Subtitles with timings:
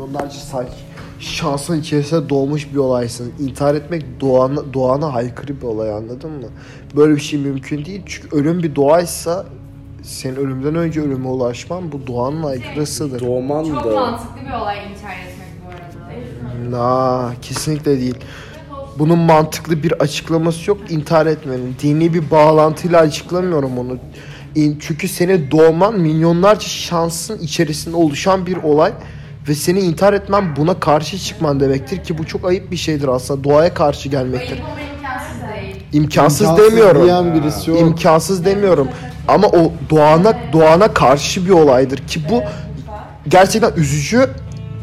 [0.00, 0.66] milyonlarca say
[1.20, 3.32] şansın içerisinde doğmuş bir olaysın.
[3.38, 6.46] İntihar etmek doğana, doğana aykırı bir olay anladın mı?
[6.96, 8.02] Böyle bir şey mümkün değil.
[8.06, 9.46] Çünkü ölüm bir doğaysa
[10.02, 13.20] senin ölümden önce ölüme ulaşman bu doğanın aykırısıdır.
[13.20, 17.26] Doğman Çok da mantıklı bir olay intihar etmek bu arada.
[17.26, 18.16] Na, kesinlikle değil.
[18.98, 21.76] Bunun mantıklı bir açıklaması yok intihar etmenin.
[21.82, 23.98] Dini bir bağlantıyla açıklamıyorum onu.
[24.54, 28.92] Çünkü seni doğman milyonlarca şansın içerisinde oluşan bir olay
[29.50, 33.44] ve seni intihar etmen buna karşı çıkman demektir ki bu çok ayıp bir şeydir aslında.
[33.44, 34.62] Doğaya karşı gelmektir.
[35.92, 37.04] İmkansız demiyorum.
[37.04, 37.80] diyen birisi yok.
[37.80, 38.88] İmkansız demiyorum.
[39.28, 42.42] Ama o doğana doğana karşı bir olaydır ki bu
[43.28, 44.30] gerçekten üzücü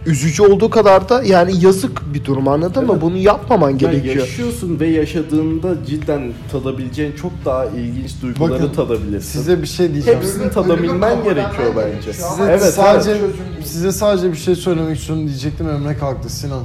[0.07, 2.91] üzücü olduğu kadar da yani yazık bir durum anladın mı?
[2.93, 3.01] Evet.
[3.01, 4.15] Bunu yapmaman Ya gerekiyor.
[4.15, 9.39] yaşıyorsun ve yaşadığında cidden tadabileceğin çok daha ilginç duyguları Bakın, tadabilirsin.
[9.39, 10.19] Size bir şey diyeceğim.
[10.19, 12.13] Hepsini tadabilmen gerekiyor bence.
[12.13, 13.35] Size Evet, sadece evet.
[13.65, 16.63] size sadece bir şey söylemek istiyorum diyecektim Emre kalktı Sinan.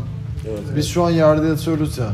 [0.49, 2.07] Evet, Biz şu an yerde yatıyoruz ya.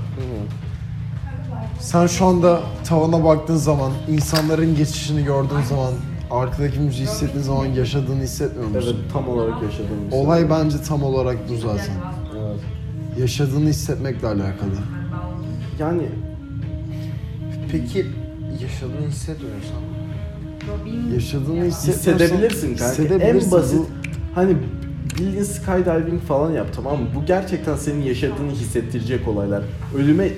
[1.80, 5.92] Sen şu anda tavana baktığın zaman, insanların geçişini gördüğün zaman,
[6.30, 8.98] arkadaki müziği hissettiğin zaman yaşadığını hissetmiyor Evet, musun?
[9.12, 10.12] tam olarak yaşadığımız.
[10.12, 11.94] Olay bence tam olarak bu zaten.
[12.38, 12.60] Evet.
[13.20, 14.70] Yaşadığını hissetmekle alakalı.
[15.78, 16.02] Yani
[17.72, 18.06] Peki
[18.62, 19.78] yaşadığını hissetmiyorsan
[21.14, 22.90] Yaşadığını hissetmiyorsan hissedebilirsin kanka.
[22.92, 23.46] hissedebilirsin.
[23.46, 23.86] En basit Bu-
[24.34, 24.56] hani
[25.18, 27.06] bildiğin skydiving falan yap tamam mı?
[27.16, 29.62] Bu gerçekten senin yaşadığını hissettirecek olaylar.
[29.96, 30.28] Ölüme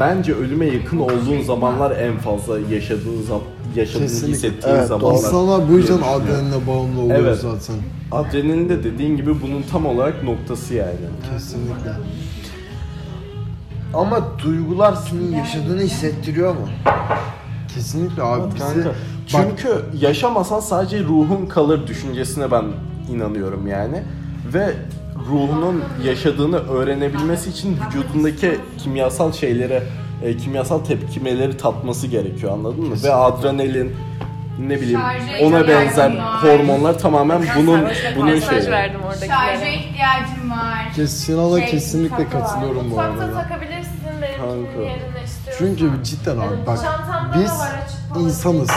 [0.00, 3.40] bence ölüme yakın olduğun zamanlar en fazla yaşadığın zam
[3.76, 4.34] yaşadığını Kesinlikle.
[4.34, 5.14] hissettiğin Evet, zamanlar.
[5.16, 7.38] İnsanlar bu yüzden adrenaline bağımlı oluyor Evet.
[7.40, 7.76] zaten.
[8.12, 10.92] Adrenalin de dediğin gibi bunun tam olarak noktası yani.
[11.32, 11.92] Kesinlikle.
[13.94, 16.68] ama duygular senin yaşadığını hissettiriyor mu?
[17.74, 18.58] Kesinlikle abi bizi...
[18.58, 18.88] Kanka.
[18.88, 18.94] Bak,
[19.26, 19.68] Çünkü
[20.00, 22.64] yaşamasan sadece ruhun kalır düşüncesine ben
[23.12, 24.02] inanıyorum yani.
[24.54, 24.74] Ve
[25.30, 29.82] ruhunun yaşadığını öğrenebilmesi için vücudundaki kimyasal şeylere,
[30.22, 32.94] e, kimyasal tepkimeleri tatması gerekiyor anladın mı?
[33.04, 33.96] Ve adrenalin
[34.58, 36.42] ne bileyim Şarja ona benzer var.
[36.42, 38.70] hormonlar tamamen bunun Sarhoşla bunun mesaj şeyi.
[38.72, 40.92] verdim Şarja ihtiyacım var.
[40.96, 43.42] Kes, Sinan'a Şey, kesinlikle katılıyorum bu Mutfakta arada.
[43.42, 44.80] takabilirsin benimkinin Kanka.
[44.80, 45.58] yerine istiyorsan.
[45.58, 46.78] Çünkü cidden abi bak
[47.34, 47.52] biz
[48.24, 48.70] insanız.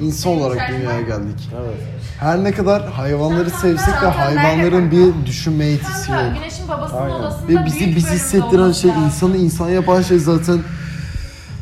[0.00, 1.48] İnsan olarak dünyaya geldik.
[1.60, 1.74] Evet.
[2.20, 6.20] Her ne kadar hayvanları sevsek de hayvanların bir düşünme yetisi yok.
[6.34, 7.14] Güneş'in babasının Aynen.
[7.14, 10.58] odasında Ve bizi büyük biz hissettiren şey insanı insan yapan şey zaten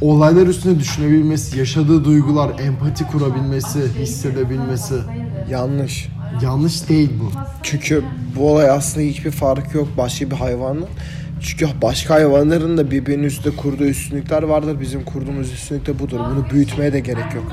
[0.02, 4.94] olaylar üstüne düşünebilmesi, yaşadığı duygular, empati kurabilmesi, hissedebilmesi.
[5.50, 6.08] Yanlış.
[6.42, 7.30] Yanlış değil bu.
[7.62, 8.04] Çünkü
[8.36, 10.86] bu olay aslında hiçbir farkı yok başka bir hayvanla.
[11.40, 14.80] Çünkü başka hayvanların da birbirinin üstünde kurduğu üstünlükler vardır.
[14.80, 16.20] Bizim kurduğumuz üstünlük de budur.
[16.30, 17.44] Bunu büyütmeye de gerek yok.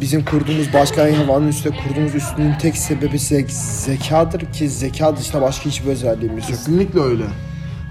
[0.00, 3.46] Bizim kurduğumuz başka hayvanın üstünde kurduğumuz üstünlüğün tek sebebi ze-
[3.84, 6.58] zekadır ki zeka dışında başka hiçbir özelliğimiz yok.
[6.58, 7.24] Kesinlikle öyle.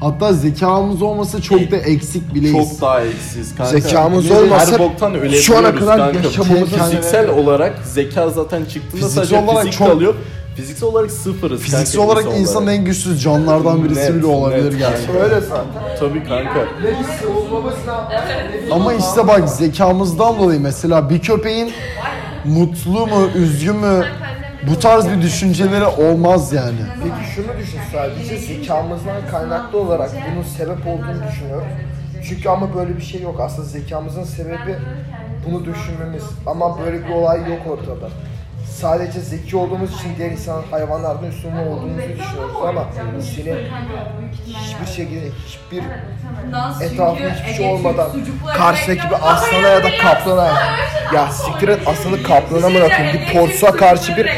[0.03, 2.69] Hatta zekamız olmasa çok da eksik bileyiz.
[2.69, 3.79] Çok daha eksiz kanka.
[3.79, 6.19] Zekamız Biz olmasa her boktan ölebiliyoruz şu ana kadar kanka.
[6.27, 10.13] yaşamamızın Fiziksel olarak zeka zaten çıktığında Fiziksel sadece olarak fizik çok- kalıyor.
[10.55, 12.79] Fiziksel olarak sıfırız Fiziksel kanka, olarak insan insanın olarak.
[12.79, 14.79] en güçsüz canlılardan birisi Net, bile olabilir net.
[14.79, 15.15] gerçekten.
[15.21, 15.65] Öyle zaten.
[15.99, 16.65] Tabii kanka.
[18.71, 21.71] Ama işte bak zekamızdan dolayı mesela bir köpeğin
[22.45, 24.05] mutlu mu, üzgün mü
[24.67, 26.79] bu tarz bir düşünceleri olmaz yani.
[27.03, 31.67] Peki şunu düşün sadece zekamızdan kaynaklı olarak bunun sebep olduğunu düşünüyorum.
[32.29, 33.39] Çünkü ama böyle bir şey yok.
[33.39, 34.77] Aslında zekamızın sebebi
[35.45, 36.23] bunu düşünmemiz.
[36.45, 38.09] Ama böyle bir olay yok ortada.
[38.71, 42.85] Sadece zeki olduğumuz için diğer insan hayvanlardan üstün olduğumuzu düşünüyoruz ama
[43.35, 43.57] senin
[44.45, 45.83] hiçbir şekilde hiçbir
[46.85, 48.09] etrafında hiçbir şey olmadan
[48.57, 50.47] karşıdaki bir aslana ya da kaplana
[51.13, 54.29] ya siktir et aslanı kaplana bırakın bir porsuğa karşı bir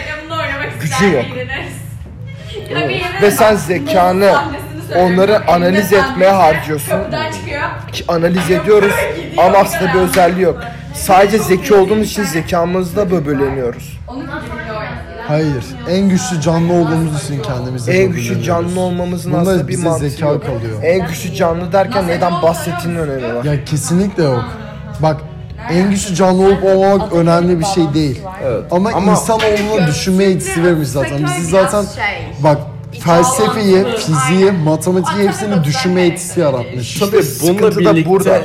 [0.86, 1.26] gücü yok.
[3.22, 4.36] Ve sen zekanı
[4.96, 6.96] onları analiz etmeye harcıyorsun.
[7.92, 8.94] Ki analiz ediyoruz
[9.38, 10.60] ama aslında bir özelliği yok.
[10.94, 14.00] Sadece zeki olduğumuz için zekamızda böbürleniyoruz.
[15.28, 15.66] Hayır.
[15.90, 20.26] En güçlü canlı olduğumuz için kendimizi En güçlü canlı olmamızın Bunda aslında bir mantığı zeka
[20.28, 20.42] yok.
[20.46, 20.84] kalıyor.
[20.84, 23.44] En güçlü canlı derken neden bahsettiğinin önemi var.
[23.44, 24.46] Ya kesinlikle yok.
[25.00, 25.22] Bak
[25.70, 28.22] en güçlü canlı olup olmamak önemli bir şey değil.
[28.44, 28.64] Evet.
[28.72, 31.24] Ama, Ama- insan olduğunu düşünme yetisi vermiş zaten.
[31.26, 31.86] Bizi zaten
[32.44, 32.58] bak
[33.00, 37.00] felsefeyi, fiziği, matematiği hepsini düşünme yetisi yaratmış.
[37.00, 38.42] Tabii bununla sıkıntı da birlikte burada.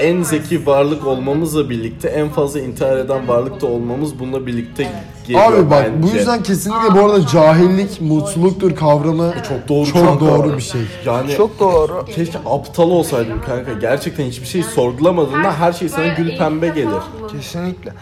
[0.00, 4.88] en zeki varlık olmamızla birlikte en fazla intihar eden varlık da olmamız bununla birlikte
[5.26, 6.18] geliyor Abi bak bu bence.
[6.18, 10.26] yüzden kesinlikle bu arada cahillik mutluluktur kavramı çok doğru çok kanka.
[10.26, 10.80] doğru bir şey.
[11.06, 12.04] Yani Çok doğru.
[12.14, 13.72] keşke aptal olsaydım kanka.
[13.72, 16.88] Gerçekten hiçbir şey sorgulamadığında her şey sana gül pembe gelir.
[17.32, 17.92] Kesinlikle.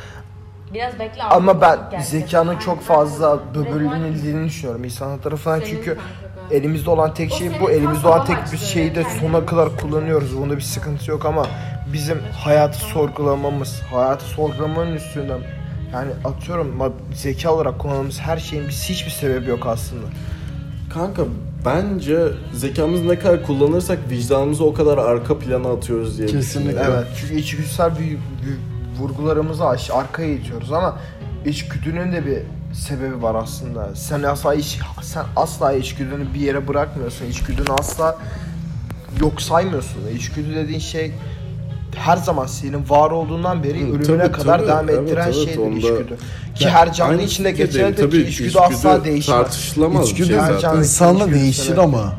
[0.77, 1.23] Biraz bekle.
[1.23, 2.03] Ama ben Gel.
[2.03, 5.99] zekanın çok fazla böbürlenildiğini düşünüyorum insanlar tarafından çünkü
[6.51, 7.71] Elimizde olan tek şey bu.
[7.71, 10.37] Elimizde olan tek bir şeyi de sona kadar kullanıyoruz.
[10.37, 11.47] Bunda bir sıkıntı yok ama
[11.93, 15.39] bizim hayatı sorgulamamız, hayatı sorgulamanın üstünden
[15.93, 20.07] yani atıyorum zeka olarak kullandığımız her şeyin biz hiçbir sebebi yok aslında.
[20.95, 21.23] Kanka
[21.65, 22.19] bence
[22.53, 26.71] zekamızı ne kadar kullanırsak vicdanımızı o kadar arka plana atıyoruz diye Kesinlikle.
[26.71, 26.95] düşünüyorum.
[26.97, 30.99] Evet çünkü içgüdüsel bir, bir vurgularımızı aş- arkaya itiyoruz ama
[31.45, 32.39] içgüdünün de bir
[32.75, 33.95] sebebi var aslında.
[33.95, 37.27] Sen asla iç, sen asla içgüdünü bir yere bırakmıyorsun.
[37.27, 38.19] İçgüdünü asla
[39.21, 40.01] yok saymıyorsun.
[40.15, 41.13] İçgüdü dediğin şey
[41.97, 44.69] her zaman senin var olduğundan beri Hı, ölümüne tabii, kadar tabii.
[44.69, 46.17] devam Evet, ettiren evet, şeydir onda- içgüdü.
[46.55, 49.37] Ki Ya, her canlı içinde geçerlidir Tabii, ki içgüdü, asla değişmez.
[49.37, 50.79] Tartışılamaz İçgüdü şey zaten.
[50.79, 52.13] insanla değişir ama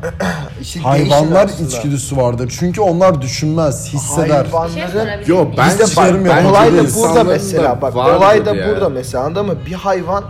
[0.60, 2.54] İşte hayvanlar değişir içgüdüsü vardır.
[2.58, 4.26] Çünkü onlar düşünmez, hisseder.
[4.44, 6.34] Şey Hayvanların sorabilir Yo ben Bizde bak, çıkarım yok.
[6.36, 9.54] bence olay da burada mesela bak olay da burada mesela anladın mı?
[9.66, 10.24] Bir hayvan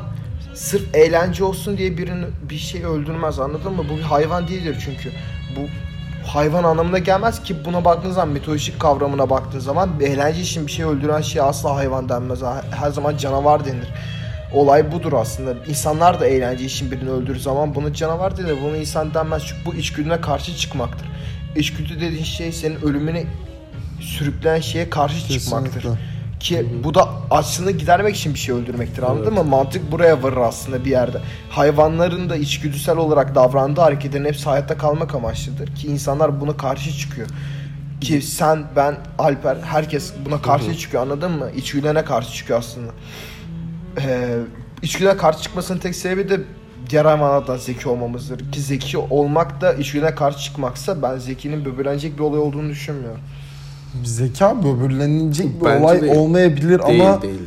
[0.54, 3.84] sırf eğlence olsun diye birini bir şey öldürmez anladın mı?
[3.92, 5.10] Bu bir hayvan değildir çünkü.
[5.56, 5.60] Bu
[6.28, 10.84] hayvan anlamına gelmez ki buna baktığın zaman mitolojik kavramına baktığın zaman eğlence için bir şey
[10.84, 12.42] öldüren şey asla hayvan denmez.
[12.70, 13.88] Her zaman canavar denir.
[14.52, 15.54] Olay budur aslında.
[15.66, 18.56] İnsanlar da eğlence için birini öldürdüğü zaman bunu canavar denir.
[18.64, 21.08] Bunu insan denmez çünkü bu içgüdüne karşı çıkmaktır.
[21.56, 23.24] İçgüdü dediğin şey senin ölümüne
[24.00, 25.86] sürükleyen şeye karşı çıkmaktır.
[26.40, 29.44] Ki bu da açlığını gidermek için bir şey öldürmektir anladın mı?
[29.44, 31.20] Mantık buraya varır aslında bir yerde.
[31.50, 35.74] Hayvanların da içgüdüsel olarak davrandığı hareketlerin hepsi hayatta kalmak amaçlıdır.
[35.74, 37.28] Ki insanlar buna karşı çıkıyor.
[38.00, 41.50] Ki sen, ben, Alper, herkes buna karşı çıkıyor anladın mı?
[41.56, 42.92] İçgüdülerine karşı çıkıyor aslında.
[44.00, 44.38] Ee,
[44.82, 46.40] içgüdülerine karşı çıkmasının tek sebebi de
[46.90, 48.52] diğer hayvanlardan zeki olmamızdır.
[48.52, 53.20] Ki zeki olmak da içgüdülerine karşı çıkmaksa ben zekinin böbürlenecek bir olay olduğunu düşünmüyorum.
[54.04, 56.12] Zeka böbürlenilecek bir Bence olay değil.
[56.16, 57.40] olmayabilir Değil ama değil.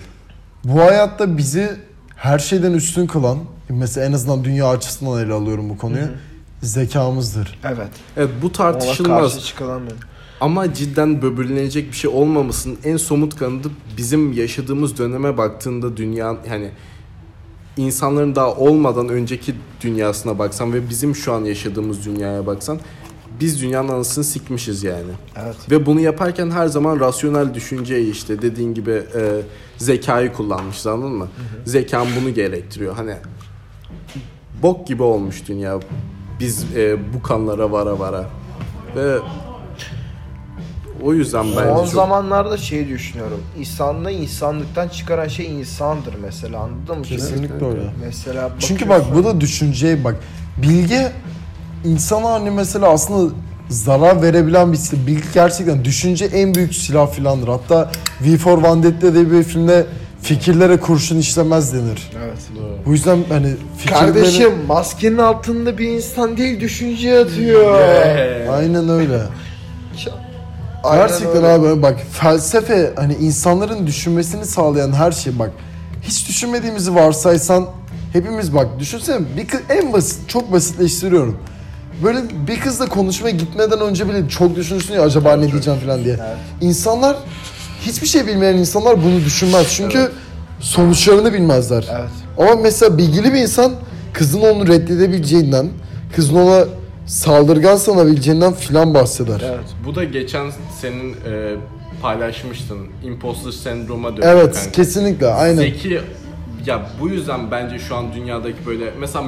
[0.64, 1.70] bu hayatta bizi
[2.16, 3.38] her şeyden üstün kılan,
[3.70, 6.06] mesela en azından dünya açısından ele alıyorum bu konuyu,
[6.62, 7.60] zekamızdır.
[7.66, 7.88] Evet.
[8.18, 9.34] Evet bu Ona tartışılmaz.
[9.34, 9.98] karşı çıkılamıyor.
[10.42, 16.70] Ama cidden böbürlenecek bir şey olmamasının en somut kanıtı bizim yaşadığımız döneme baktığında dünya yani
[17.78, 22.80] insanların daha olmadan önceki dünyasına baksan ve bizim şu an yaşadığımız dünyaya baksan
[23.42, 25.12] biz dünyanın anasını sikmişiz yani.
[25.44, 25.56] Evet.
[25.72, 29.42] Ve bunu yaparken her zaman rasyonel düşünceyi işte dediğin gibi e,
[29.78, 31.28] zekayı kullanmışız anladın mı?
[31.66, 32.96] Zekan bunu gerektiriyor.
[32.96, 33.16] Hani
[34.64, 35.80] bok gibi olmuş dünya.
[36.40, 38.26] Biz e, bu kanlara vara vara.
[38.96, 39.18] Ve
[41.04, 41.88] o yüzden bence Son çok...
[41.88, 43.44] zamanlarda şey düşünüyorum.
[43.60, 47.04] İnsanlığı insanlıktan çıkaran şey insandır mesela anladın mı?
[47.04, 47.94] Kesinlikle öyle.
[48.06, 50.16] Mesela Çünkü bak bu da düşünceye bak.
[50.58, 51.12] Bilge
[51.86, 53.34] insana hani mesela aslında
[53.70, 55.08] zarar verebilen bir silah.
[55.08, 57.48] Bilgi gerçekten düşünce en büyük silah filandır.
[57.48, 57.92] Hatta
[58.22, 59.86] V for Vendetta diye bir filmde
[60.22, 62.12] fikirlere kurşun işlemez denir.
[62.26, 62.38] Evet.
[62.86, 64.00] Bu yüzden hani fikirleri...
[64.00, 67.82] Kardeşim maskenin altında bir insan değil düşünce yatıyor.
[68.52, 69.22] Aynen öyle.
[70.84, 71.48] Aynen Gerçekten öyle.
[71.48, 75.52] abi bak felsefe hani insanların düşünmesini sağlayan her şey bak.
[76.02, 77.66] Hiç düşünmediğimizi varsaysan
[78.14, 81.38] hepimiz bak düşünsene bir en basit çok basitleştiriyorum.
[82.04, 86.20] Böyle bir kızla konuşmaya gitmeden önce bile çok düşünürsün ya acaba ne diyeceğim falan diye.
[86.62, 87.18] İnsanlar
[87.82, 89.68] hiçbir şey bilmeyen insanlar bunu düşünmez.
[89.78, 90.12] Çünkü
[90.60, 91.86] sonuçlarını bilmezler.
[91.92, 92.10] Evet.
[92.38, 93.72] Ama mesela bilgili bir insan
[94.14, 95.70] kızın onu reddedebileceğinden,
[96.16, 96.66] kızın ona
[97.06, 99.42] saldırgan sanabileceğinden filan bahseder.
[99.46, 99.66] Evet.
[99.86, 101.56] Bu da geçen senin e,
[102.02, 102.78] paylaşmıştın.
[103.06, 104.72] Imposter sendroma dönüyor Evet, kanka.
[104.72, 105.56] kesinlikle aynen.
[105.58, 106.02] Zeki
[106.66, 109.26] ya bu yüzden bence şu an dünyadaki böyle mesela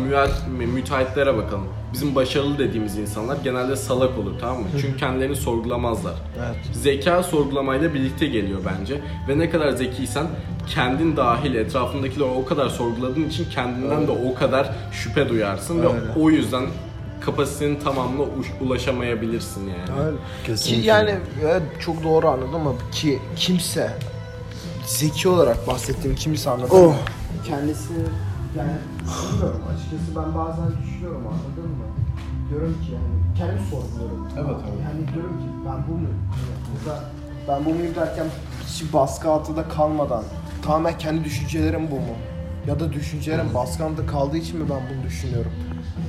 [0.74, 1.68] müteahhitlere bakalım.
[1.94, 4.68] Bizim başarılı dediğimiz insanlar genelde salak olur tamam mı?
[4.82, 6.14] Çünkü kendilerini sorgulamazlar.
[6.38, 6.56] Evet.
[6.76, 9.02] Zeka sorgulamayla birlikte geliyor bence.
[9.28, 10.28] Ve ne kadar zekiysen
[10.68, 16.00] kendin dahil etrafındakileri o kadar sorguladığın için kendinden de o kadar şüphe duyarsın ve Öyle.
[16.20, 16.64] o yüzden
[17.22, 18.28] kapasitenin tamamına
[18.62, 20.02] ulaşamayabilirsin yani.
[20.06, 20.56] Öyle.
[20.56, 22.74] Ki yani evet, çok doğru anladın mı?
[22.92, 23.98] Ki kimse
[24.86, 26.96] zeki olarak bahsettiğim kimse anladın Oh.
[27.46, 27.94] Kendisi
[28.58, 28.72] yani
[29.32, 31.86] bilmiyorum açıkçası ben bazen düşünüyorum anladın mı?
[32.50, 34.28] Diyorum ki yani kendimi sorguluyorum.
[34.38, 34.80] Evet, evet.
[34.86, 36.20] Yani diyorum ki ben bu muyum?
[36.32, 37.04] Yani burada
[37.48, 38.26] ben bu muyum derken
[38.68, 40.24] hiç baskı altında kalmadan
[40.62, 42.16] tamamen kendi düşüncelerim bu mu?
[42.68, 45.52] Ya da düşüncelerim baskı altında kaldığı için mi ben bunu düşünüyorum?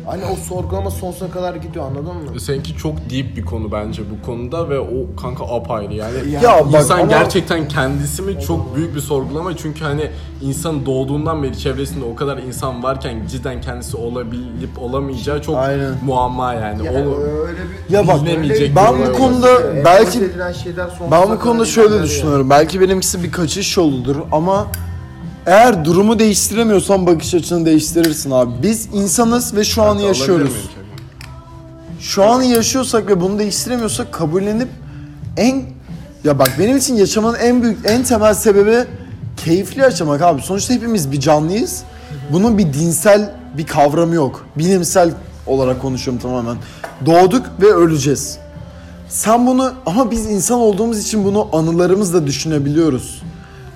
[0.07, 2.41] Hani o sorgulama sonsuza kadar gidiyor anladın mı?
[2.41, 6.15] Seninki çok deep bir konu bence bu konuda ve o kanka apayrı yani.
[6.43, 10.11] Ya bak insan ama- gerçekten kendisi mi çok büyük bir sorgulama çünkü hani
[10.43, 15.93] insan doğduğundan beri çevresinde o kadar insan varken cidden kendisi olabilip olamayacağı çok Aynen.
[16.05, 16.87] muamma yani.
[16.87, 19.49] Yani Onu öyle bir Ya bak, bilinemeyecek ben bu konuda
[19.85, 20.21] belki
[21.11, 22.51] ben bu konuda şöyle düşünüyorum.
[22.51, 24.67] Belki benimkisi bir kaçış yoludur ama
[25.47, 28.53] eğer durumu değiştiremiyorsan bakış açını değiştirirsin abi.
[28.63, 30.53] Biz insanız ve şu an alabilir yaşıyoruz.
[32.01, 34.69] şu an yaşıyorsak ve bunu değiştiremiyorsak kabullenip
[35.37, 35.63] en
[36.25, 38.85] ya bak benim için yaşamanın en büyük en temel sebebi
[39.45, 40.43] keyifli yaşamak abi.
[40.43, 41.83] Sonuçta hepimiz bir canlıyız.
[42.33, 44.47] Bunun bir dinsel bir kavramı yok.
[44.59, 45.11] Bilimsel
[45.47, 46.57] olarak konuşuyorum tamamen.
[47.07, 48.39] Doğduk ve öleceğiz.
[49.09, 53.23] Sen bunu ama biz insan olduğumuz için bunu anılarımızla düşünebiliyoruz.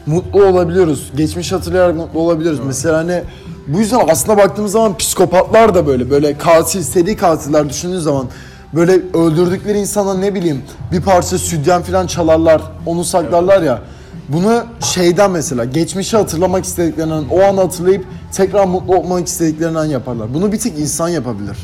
[0.08, 1.12] Mutlu olabiliyoruz.
[1.16, 2.60] Geçmiş hatırlayarak mutlu olabiliyoruz.
[2.66, 3.22] Mesela hani
[3.66, 8.26] bu yüzden aslında baktığımız zaman psikopatlar da böyle böyle katil, seri katiller düşündüğün zaman
[8.74, 10.62] böyle öldürdükleri insana ne bileyim
[10.92, 13.82] bir parça sütyen falan çalarlar, onu saklarlar ya.
[14.28, 20.34] Bunu şeyden mesela geçmişi hatırlamak istediklerinden, o an hatırlayıp tekrar mutlu olmak istediklerinden yaparlar.
[20.34, 21.56] Bunu bir tek insan yapabilir.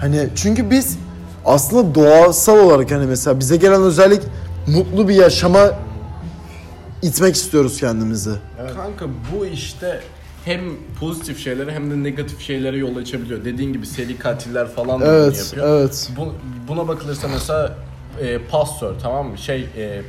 [0.00, 0.98] Hani çünkü biz
[1.44, 4.22] aslında doğasal olarak hani mesela bize gelen özellik
[4.66, 5.70] mutlu bir yaşama
[7.02, 8.30] itmek istiyoruz kendimizi.
[8.76, 10.00] Kanka bu işte
[10.44, 10.60] hem
[11.00, 13.44] pozitif şeylere hem de negatif şeylere yol açabiliyor.
[13.44, 15.80] Dediğin gibi seri katiller falan da bunu Evet, yapıyor.
[15.80, 16.10] evet.
[16.16, 16.34] Bu,
[16.68, 17.74] buna bakılırsa mesela
[18.20, 19.38] e, pastör tamam mı?
[19.38, 20.02] Şey e, e,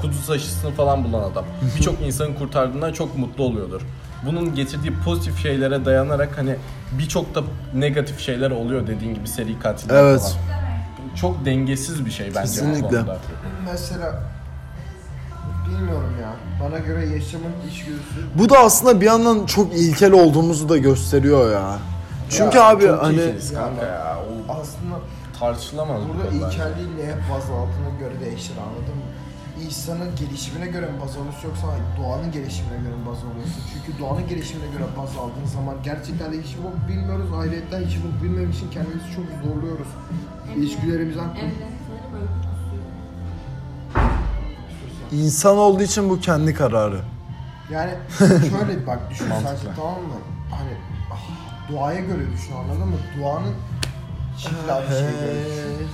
[0.00, 1.44] kuduz aşısını falan bulan adam.
[1.78, 3.80] Birçok insanı kurtardığından çok mutlu oluyordur.
[4.26, 6.56] Bunun getirdiği pozitif şeylere dayanarak hani
[6.98, 7.42] birçok da
[7.74, 10.20] negatif şeyler oluyor dediğin gibi seri katiller Evet.
[10.20, 10.62] falan.
[11.16, 12.80] Çok dengesiz bir şey bence bu Kesinlikle.
[12.88, 13.18] konuda.
[13.72, 14.22] Mesela
[15.72, 16.32] bilmiyorum ya.
[16.64, 21.78] Bana göre yaşamın içgüdüsü Bu da aslında bir yandan çok ilkel olduğumuzu da gösteriyor ya.
[22.30, 24.18] Çünkü Ya, abi Çok hani ilkeliz kanka ya.
[24.48, 24.96] O aslında
[25.40, 26.46] tartışılamaz burada konu bence.
[26.46, 29.08] ilkelliği neye baz aldığına göre değişir anladın mı?
[29.66, 31.66] İnsanın gelişimine göre mi baz alıyorsun yoksa
[31.98, 33.62] doğanın gelişimine göre mi baz alıyorsun?
[33.72, 37.28] Çünkü doğanın gelişimine göre baz aldığın zaman gerçekten de hiçbir bok bilmiyoruz.
[37.40, 39.90] Ayrıyetten hiçbir bok bilmem için kendimizi çok zorluyoruz.
[40.64, 41.28] İçgüdülerimizden
[45.12, 47.00] insan olduğu için bu kendi kararı.
[47.72, 50.14] Yani şöyle bak düşün sadece tamam mı?
[50.50, 50.70] Hani
[51.12, 51.28] ah,
[51.72, 52.96] doğaya göre düşün anladın mı?
[53.20, 53.54] Doğanın
[54.38, 55.88] çiftler bir şeye göre düşün.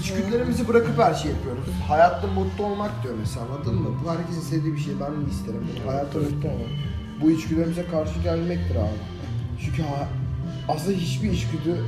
[0.00, 1.64] İçgüdülerimizi bırakıp her şeyi yapıyoruz.
[1.88, 3.88] Hayatta mutlu olmak diyor mesela anladın mı?
[4.04, 4.94] Bu herkesin sevdiği bir şey.
[5.00, 5.92] Ben de isterim bunu.
[5.92, 6.68] Hayatta mutlu olmak.
[7.22, 8.98] Bu içgüdülerimize karşı gelmektir abi.
[9.64, 10.08] Çünkü ha-
[10.68, 11.84] aslında hiçbir içgüdü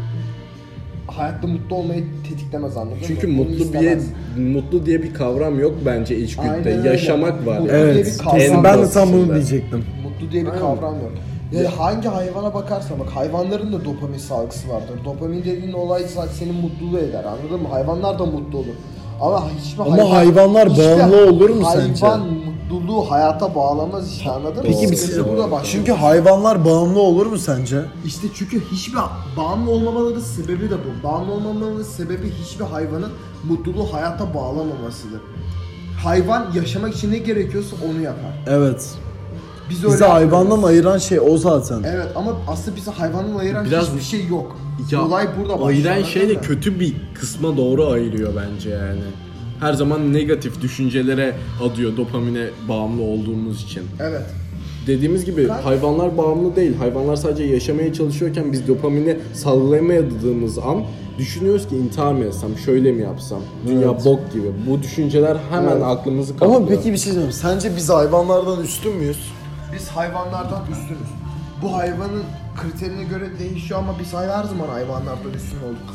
[1.07, 3.33] hayatta mutlu olmayı tetiklemez anladın Çünkü mı?
[3.33, 3.99] Mutlu diye
[4.39, 6.51] mutlu diye bir kavram yok bence içgüdüde.
[6.51, 6.85] Aynen.
[6.85, 7.59] Yaşamak var.
[7.59, 7.85] Mutlu yani.
[7.85, 8.19] diye bir Evet.
[8.19, 9.85] kavram Kesin ben de tam bunu diyecektim.
[10.05, 11.13] Mutlu diye bir kavram yok.
[11.53, 14.95] Yani hangi hayvana bakarsan bak hayvanların da dopamin salgısı vardır.
[15.05, 17.69] Dopamin dediğin olay zaten seni mutlu eder anladın mı?
[17.69, 18.75] Hayvanlar da mutlu olur.
[19.21, 22.07] Ama hiçbir Ama hayvanlar bağımlı olur mu sence?
[22.07, 22.27] Hayvan
[22.71, 24.63] mutluluğu hayata bağlamaz işte anladın mı?
[24.63, 25.61] Peki bir Sıkıntı burada bak.
[25.65, 27.85] Çünkü hayvanlar bağımlı olur mu sence?
[28.05, 28.99] işte çünkü hiçbir
[29.37, 31.09] bağımlı olmamalarının sebebi de bu.
[31.09, 33.11] Bağımlı olmamalarının sebebi hiçbir hayvanın
[33.49, 35.21] mutluluğu hayata bağlamamasıdır.
[36.05, 38.45] Hayvan yaşamak için ne gerekiyorsa onu yapar.
[38.47, 38.89] Evet.
[39.71, 40.15] Biz Bizi yapmıyoruz.
[40.15, 41.83] hayvandan ayıran şey o zaten.
[41.87, 44.57] Evet ama aslında bizi hayvandan ayıran Biraz- hiçbir şey yok.
[44.91, 45.91] Ya, Olay burada başlıyor.
[45.93, 46.41] Ayıran şey de mı?
[46.41, 49.01] kötü bir kısma doğru ayırıyor bence yani.
[49.61, 53.83] Her zaman negatif düşüncelere adıyor dopamine bağımlı olduğumuz için.
[54.01, 54.23] Evet.
[54.87, 56.77] Dediğimiz gibi Ben- hayvanlar bağımlı değil.
[56.77, 60.83] Hayvanlar sadece yaşamaya çalışıyorken biz dopamini salgılayamadığımız an
[61.19, 64.05] düşünüyoruz ki intihar mı etsem, şöyle mi yapsam, dünya Evet.
[64.05, 64.47] bok gibi.
[64.71, 65.83] Bu düşünceler hemen Evet.
[65.85, 66.57] aklımızı kaplıyor.
[66.57, 67.33] Ama peki bir şey diyeyim.
[67.33, 69.19] Sence biz hayvanlardan üstün müyüz?
[69.75, 71.09] Biz hayvanlardan üstünüz.
[71.63, 72.23] Bu hayvanın
[72.63, 75.95] kriterine göre değişiyor ama biz her zaman hayvanlardan üstün olduk.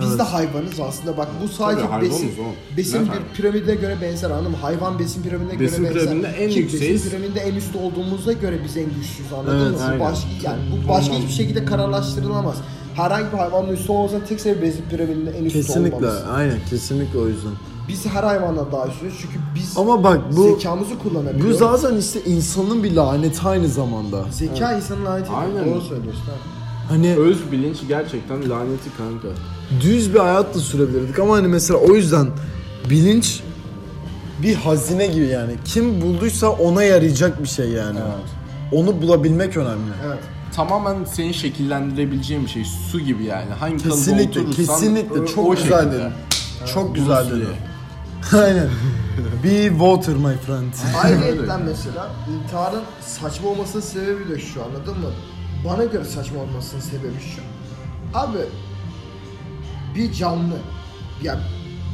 [0.00, 0.18] Biz Evet.
[0.18, 1.16] de hayvanız aslında.
[1.16, 2.30] Bak bu sadece Tabii, besin
[2.76, 4.56] besin bir piramide göre benzer anladın mı?
[4.62, 6.02] Hayvan besin piramidine Besin göre benzer.
[6.04, 6.94] piramidinde en Ki yükseğiz.
[7.04, 9.78] Besin piramidinde en üstte olduğumuza göre biz en güçlüyüz anladın Evet, mı?
[9.80, 10.00] Bu aynen.
[10.00, 12.56] başka yani bu başka hiçbir şekilde kararlaştırılamaz.
[12.94, 15.96] Herhangi bir hayvanın üstü olmasının tek sebebi besin piramidinde en üstte Kesinlikle.
[15.96, 16.22] olmamız.
[16.34, 17.52] Aynen kesinlikle o yüzden.
[17.88, 21.58] Biz her hayvandan daha üstünüz çünkü biz Ama bak bu zekamızı bu kullanabiliyoruz.
[21.58, 24.24] zaten işte insanın bir laneti aynı zamanda.
[24.30, 25.30] Zeka insanın laneti.
[25.30, 25.70] Aynen.
[25.74, 26.22] Doğru söylüyorsun.
[26.26, 26.32] ha.
[26.88, 29.28] Hani Öz bilinç gerçekten laneti kanka.
[29.80, 32.28] düz bir hayat da sürebilirdik ama hani mesela o yüzden
[32.90, 33.40] bilinç
[34.42, 35.52] bir hazine gibi yani.
[35.64, 37.98] Kim bulduysa ona yarayacak bir şey yani.
[38.72, 39.92] Onu bulabilmek önemli.
[40.06, 40.18] Evet.
[40.54, 42.64] Tamamen seni şekillendirebileceğin bir şey.
[42.92, 43.50] Su gibi yani.
[43.60, 45.92] Hangi kalıba Kesinlikle, oturursan kesinlikle o- çok o güzel şekilde.
[46.00, 46.12] dedin.
[46.74, 47.40] Çok güzel dedin.
[47.40, 47.46] Lee.
[48.44, 48.68] Aynen.
[49.44, 50.72] Be water my friend.
[51.04, 55.10] Ayrıca mesela intiharın saçma olmasının sebebi de şu anladın mı?
[55.66, 57.42] Bana göre saçma olmasının sebebi şu.
[58.18, 58.38] Abi
[59.94, 60.58] bir canlı
[61.22, 61.38] ya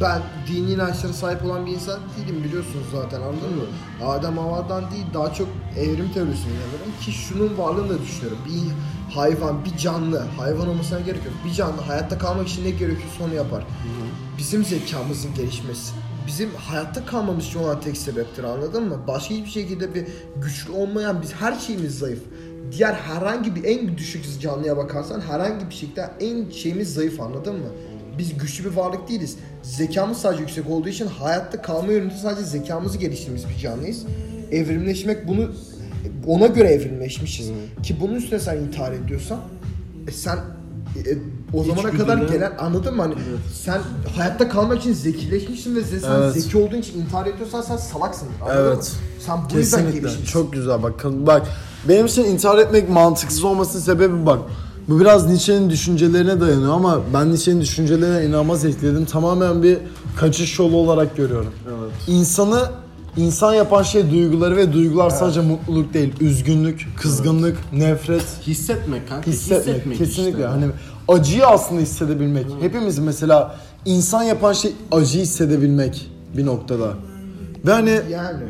[0.01, 3.65] ben dini inançlara sahip olan bir insan değilim biliyorsunuz zaten anladın mı?
[4.07, 5.49] Adem havadan değil daha çok
[5.79, 8.39] evrim teorisine inanırım ki şunun varlığını da düşünüyorum.
[8.49, 8.63] Bir
[9.15, 11.35] hayvan, bir canlı, hayvan olmasına gerek yok.
[11.45, 13.65] Bir canlı hayatta kalmak için ne gerekiyorsa onu yapar.
[14.39, 15.93] Bizim zekamızın gelişmesi.
[16.27, 18.99] Bizim hayatta kalmamız için olan tek sebeptir anladın mı?
[19.07, 22.21] Başka hiçbir şekilde bir güçlü olmayan biz her şeyimiz zayıf.
[22.73, 27.67] Diğer herhangi bir en düşük canlıya bakarsan herhangi bir şekilde en şeyimiz zayıf anladın mı?
[28.19, 29.37] Biz güçlü bir varlık değiliz.
[29.63, 34.03] Zekamız sadece yüksek olduğu için hayatta kalma yönünde sadece zekamızı geliştirdiğimiz bir canlıyız.
[34.53, 35.51] Evrimleşmek bunu
[36.27, 37.51] ona göre evrimleşmişiz.
[37.83, 39.39] Ki bunun üstüne sen intihar ediyorsan
[40.09, 41.01] e sen e,
[41.53, 43.15] o zamana kadar İçgüdüler- gelen anladın mı hani
[43.55, 43.81] sen
[44.17, 46.35] hayatta kalmak için zekileşmişsin ve sen Evet.
[46.35, 48.29] zeki olduğun için intihar ediyorsan sen salaksın.
[48.53, 48.77] Evet.
[48.77, 48.83] mı?
[49.27, 50.01] Sen bu yüzden Kesinlikle.
[50.01, 50.33] gelişmişsin.
[50.33, 51.05] Çok güzel bak.
[51.05, 51.47] Bak
[51.89, 54.39] benim için intihar etmek mantıksız olmasının sebebi bak.
[54.89, 59.05] Bu biraz Nietzsche'nin düşüncelerine dayanıyor ama ben Nietzsche'nin düşüncelerine inanılmaz ekledim.
[59.05, 59.79] Tamamen bir
[60.17, 61.53] kaçış yolu olarak görüyorum.
[61.69, 61.93] Evet.
[62.09, 62.63] İnsanı
[63.17, 66.13] insan yapan şey duyguları ve duygular sadece mutluluk değil.
[66.21, 69.31] Üzgünlük, kızgınlık, nefret, Hissetmek kanka.
[69.31, 69.99] hissetmek.
[69.99, 70.31] kesinlikle.
[70.31, 70.45] işte.
[70.45, 70.65] Hani
[71.09, 72.47] acıyı aslında hissedebilmek.
[72.61, 76.89] Hepimiz mesela insan yapan şey acıyı hissedebilmek bir noktada.
[77.67, 78.43] Ve hani Yani.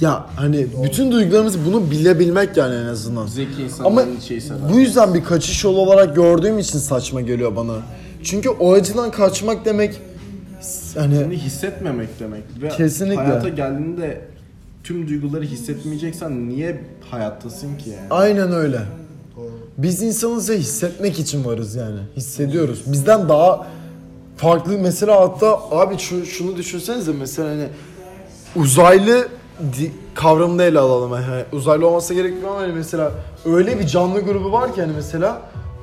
[0.00, 3.26] Ya hani bütün duygularımızı bunu bilebilmek yani en azından.
[3.26, 4.60] Zeki Ama şeyi sever.
[4.72, 7.74] bu yüzden bir kaçış yolu olarak gördüğüm için saçma geliyor bana.
[8.24, 10.00] Çünkü o acıdan kaçmak demek
[10.94, 12.42] hani Seni hissetmemek demek.
[12.62, 13.22] Ve Kesinlikle.
[13.22, 14.20] hayata geldiğinde
[14.84, 18.06] tüm duyguları hissetmeyeceksen niye hayattasın ki yani?
[18.10, 18.80] aynen öyle.
[19.78, 22.00] Biz insanız ve hissetmek için varız yani.
[22.16, 22.82] Hissediyoruz.
[22.86, 23.66] Bizden daha
[24.36, 27.68] farklı mesela hatta abi şu, şunu düşünsenize mesela hani
[28.56, 29.28] uzaylı
[30.14, 31.12] kavramını ele alalım.
[31.12, 33.12] Yani uzaylı olmasa gerekmiyor ama hani mesela
[33.44, 35.42] öyle bir canlı grubu var ki hani mesela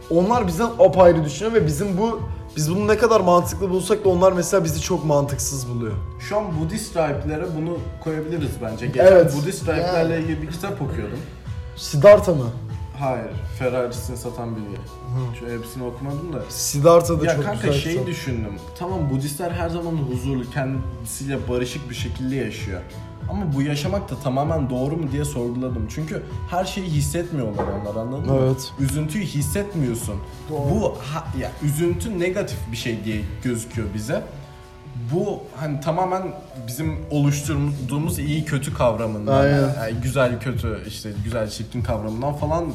[0.10, 2.20] onlar bizden apayrı düşünüyor ve bizim bu
[2.55, 5.94] biz bunu ne kadar mantıklı bulsak da onlar mesela bizi çok mantıksız buluyor.
[6.20, 8.86] Şu an Budist rahiplere bunu koyabiliriz bence.
[8.88, 9.34] Geçen Evet.
[9.41, 11.20] Budist rahiplerle ilgili bir kitap okuyordum.
[11.75, 12.46] Siddhartha mı?
[13.00, 14.77] Hayır, Ferrari'sini satan biri.
[15.39, 16.39] Şu hepsini okumadım da.
[16.50, 18.08] Siddhartha da Ya çok kanka güzel şeyi kitap.
[18.08, 18.53] düşündüm.
[18.79, 22.82] Tamam Budistler her zaman huzurlu, kendisiyle barışık bir şekilde yaşıyor.
[23.29, 25.88] Ama bu yaşamak da tamamen doğru mu diye sorguladım.
[25.96, 28.39] Çünkü her şeyi hissetmiyorlar onlar anladın mı?
[28.44, 28.72] Evet.
[28.79, 30.15] Üzüntüyü hissetmiyorsun.
[30.50, 34.22] Bu ha- ya üzüntü negatif bir şey diye gözüküyor bize.
[35.13, 36.22] Bu hani tamamen
[36.68, 39.59] bizim oluşturduğumuz iyi kötü kavramından, Aynen.
[39.59, 42.66] yani güzel kötü işte güzel çirkin kavramından falan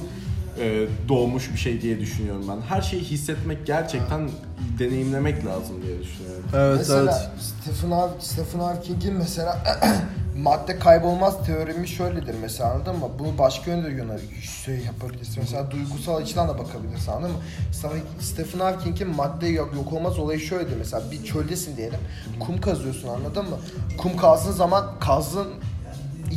[0.61, 2.61] e, doğmuş bir şey diye düşünüyorum ben.
[2.77, 4.31] Her şeyi hissetmek gerçekten
[4.79, 6.45] deneyimlemek lazım diye düşünüyorum.
[6.55, 7.43] Evet mesela evet.
[7.65, 9.59] Stephen, Haw- Stephen Hawking'in mesela
[10.43, 13.09] madde kaybolmaz teoremi şöyledir mesela anladın mı?
[13.19, 14.13] Bunu başka yönde yöne
[14.65, 15.39] şey yapabilirsin.
[15.41, 17.39] Mesela duygusal açıdan da bakabilirsin anladın mı?
[18.21, 21.99] Stephen- Hawking'in madde yok, yok olmaz olayı şöyledir mesela bir çöldesin diyelim.
[22.47, 23.57] Kum kazıyorsun anladın mı?
[23.99, 25.49] Kum kazdığın zaman kazdığın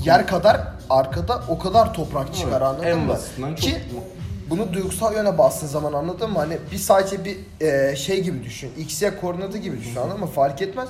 [0.05, 3.07] yer kadar arkada o kadar toprak çıkar anladın en mı?
[3.09, 4.03] basitinden Ki çok-
[4.49, 6.39] bunu duygusal yöne bastığın zaman anladın mı?
[6.39, 7.37] Hani bir sadece bir
[7.67, 8.71] e, şey gibi düşün.
[8.77, 10.27] X, Y koordinatı gibi düşün anladın mı?
[10.27, 10.89] Fark etmez.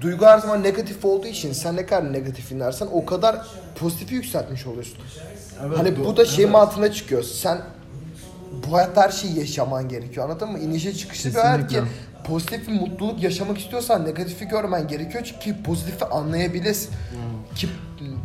[0.00, 3.46] Duygu her zaman negatif olduğu için sen ne kadar negatif dinlersen o kadar
[3.80, 4.96] pozitifi yükseltmiş oluyorsun.
[5.76, 7.22] hani bu da şey mantığına çıkıyor.
[7.22, 7.58] Sen
[8.66, 10.58] bu hayatta her şeyi yaşaman gerekiyor anladın mı?
[10.58, 11.82] İnişe çıkışlı bir hayat ki
[12.24, 16.90] pozitif bir mutluluk yaşamak istiyorsan negatifi görmen gerekiyor ki pozitifi anlayabilesin.
[17.54, 17.68] Ki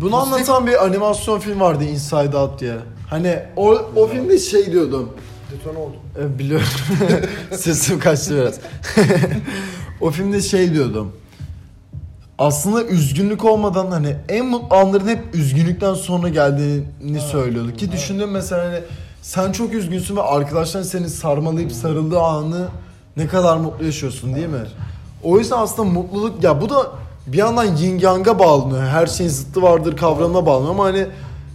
[0.02, 2.76] Bunu pozitif- anlatan bir animasyon film vardı Inside Out diye.
[3.10, 5.14] Hani o, o filmde şey diyordum.
[5.52, 5.96] Detone oldu.
[6.20, 6.68] E, biliyorum.
[7.58, 8.60] Sesim kaçtı biraz.
[10.02, 11.12] o filmde şey diyordum.
[12.40, 17.74] Aslında üzgünlük olmadan hani en mutlu anların hep üzgünlükten sonra geldiğini söylüyordu.
[17.74, 18.80] Ki düşündüm mesela hani
[19.22, 22.68] sen çok üzgünsün ve arkadaşların seni sarmalayıp sarıldığı anı
[23.18, 24.64] ne kadar mutlu yaşıyorsun değil mi?
[25.24, 26.88] O yüzden aslında mutluluk ya bu da
[27.28, 28.84] bir yandan yin yang'a bağlanıyor.
[28.84, 31.08] Her şeyin zıttı vardır kavramına bağlanıyor ama hani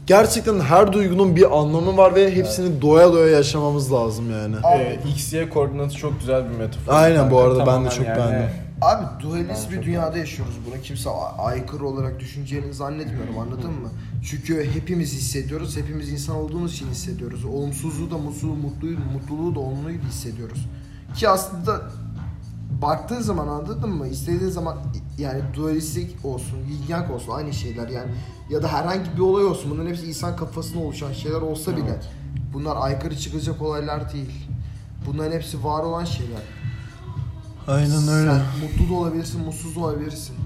[0.06, 4.54] gerçekten her duygunun bir anlamı var ve hepsini doya doya yaşamamız lazım yani.
[4.76, 6.92] Ee, X, Y koordinatı çok güzel bir metafor.
[6.92, 8.50] Aynen bu arada, ben de çok beğendim.
[8.80, 10.54] Abi dualist bir dünyada yaşıyoruz.
[10.66, 13.90] Buna kimse aykırı olarak düşüneceğini zannetmiyorum anladın mı?
[14.24, 15.76] Çünkü hepimiz hissediyoruz.
[15.76, 17.44] Hepimiz insan olduğumuz için hissediyoruz.
[17.44, 20.68] Olumsuzluğu da mutsuzluğu, mutluluğu, mutluluğu da olumluyu da hissediyoruz.
[21.14, 21.82] Ki aslında
[22.82, 24.08] baktığın zaman anladın mı?
[24.08, 24.78] İstediğin zaman
[25.18, 28.10] yani dualistik olsun, yin olsun aynı şeyler yani.
[28.50, 29.70] Ya da herhangi bir olay olsun.
[29.70, 32.00] Bunların hepsi insan kafasına oluşan şeyler olsa bile
[32.52, 34.48] bunlar aykırı çıkacak olaylar değil.
[35.06, 36.40] Bunların hepsi var olan şeyler.
[37.68, 38.30] Aynen öyle.
[38.30, 40.36] Sen mutlu da olabilirsin, mutsuz da olabilirsin.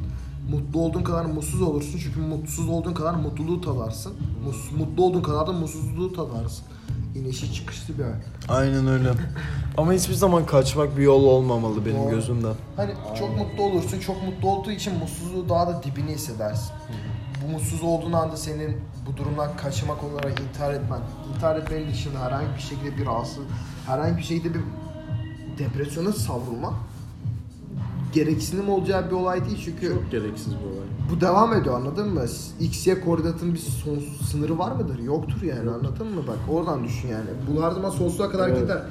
[0.50, 4.12] Mutlu olduğun kadar mutsuz olursun çünkü mutsuz olduğun kadar mutluluğu tadarsın.
[4.78, 6.64] Mutlu olduğun kadar da mutsuzluğu tadarsın.
[7.14, 8.24] İnişi çıkışlı bir hayat.
[8.48, 9.12] Aynen öyle.
[9.78, 12.10] Ama hiçbir zaman kaçmak bir yol olmamalı benim Doğru.
[12.10, 12.54] gözümden.
[12.76, 16.70] Hani çok mutlu olursun, çok mutlu olduğu için mutsuzluğu daha da dibini hissedersin.
[17.44, 21.00] Bu mutsuz olduğun anda senin bu durumdan kaçmak olarak intihar etmen,
[21.34, 23.44] intihar etmenin dışında herhangi bir şekilde bir rahatsız,
[23.86, 24.64] herhangi bir şekilde bir
[25.58, 26.74] depresyona savrulma
[28.14, 30.86] gereksinim olacağı bir olay değil çünkü Çok gereksiz bir olay.
[31.12, 32.22] bu devam ediyor anladın mı?
[32.60, 34.98] X, Y koordinatın bir son sınırı var mıdır?
[34.98, 36.20] Yoktur yani anladın mı?
[36.28, 37.26] Bak oradan düşün yani.
[37.50, 38.60] Bu her zaman sonsuza kadar Evet.
[38.62, 38.82] gider.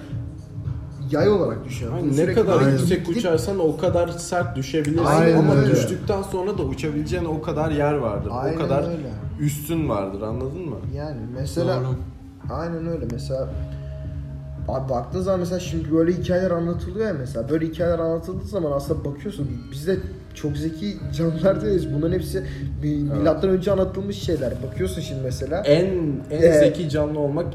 [1.12, 1.86] Yay olarak düşün.
[1.92, 5.72] Yani ne kadar yüksek uçarsan o kadar sert düşebilirsin Aynen ama öyle.
[5.72, 8.32] düştükten sonra da uçabileceğin o kadar yer vardır.
[8.34, 9.12] Aynen o kadar öyle.
[9.40, 10.76] üstün vardır anladın mı?
[10.96, 11.96] Yani mesela Doğru.
[12.54, 13.50] aynen öyle mesela
[14.68, 19.06] Abi baktığın zaman mesela şimdi böyle hikayeler anlatılıyor ya mesela böyle hikayeler anlatıldığı zaman aslında
[19.06, 19.98] bakıyorsun biz de
[20.34, 21.94] çok zeki canlılar değiliz.
[21.94, 22.40] Bunların hepsi
[22.84, 24.54] mi- milattan önce anlatılmış şeyler.
[24.72, 25.60] Bakıyorsun şimdi mesela.
[25.62, 25.86] En
[26.32, 27.46] en Ee, zeki canlı olmak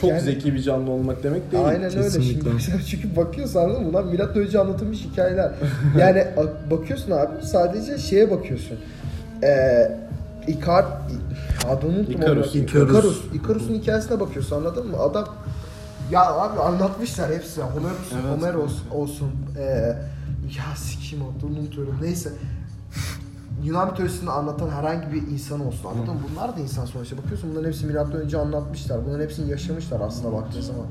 [0.00, 1.64] çok yani- zeki bir canlı olmak demek değil.
[1.66, 1.90] Aynen öyle.
[1.90, 2.50] Şimdi kesinlikle.
[2.54, 3.88] mesela çünkü bakıyorsun anladın mı?
[3.88, 5.52] Bunlar milattan önce anlatılmış hikayeler.
[5.98, 6.24] Yani
[6.70, 8.76] bakıyorsun abi sadece şeye bakıyorsun.
[9.42, 9.98] Ee,
[10.48, 10.84] İkar
[11.70, 12.14] adını unuttum.
[12.14, 12.54] İkarus.
[12.54, 13.20] İkarus.
[13.34, 14.96] İkarus'un hikayesine bakıyorsun anladın mı?
[14.98, 15.24] Adam
[16.10, 17.62] ya abi anlatmışlar hepsi.
[17.62, 18.24] Homeros, Evet.
[18.24, 19.30] Homeros olsun.
[19.58, 19.62] Ee,
[20.56, 21.96] ya sikim adını unutuyorum.
[22.02, 22.32] Neyse.
[23.64, 26.20] Yunan mitolojisini anlatan herhangi bir insan olsun anladın mı?
[26.30, 27.18] Bunlar da insan sonuçta.
[27.18, 29.06] Bakıyorsun bunların hepsi milattan önce anlatmışlar.
[29.06, 30.84] Bunların hepsini yaşamışlar aslında baktığın zaman.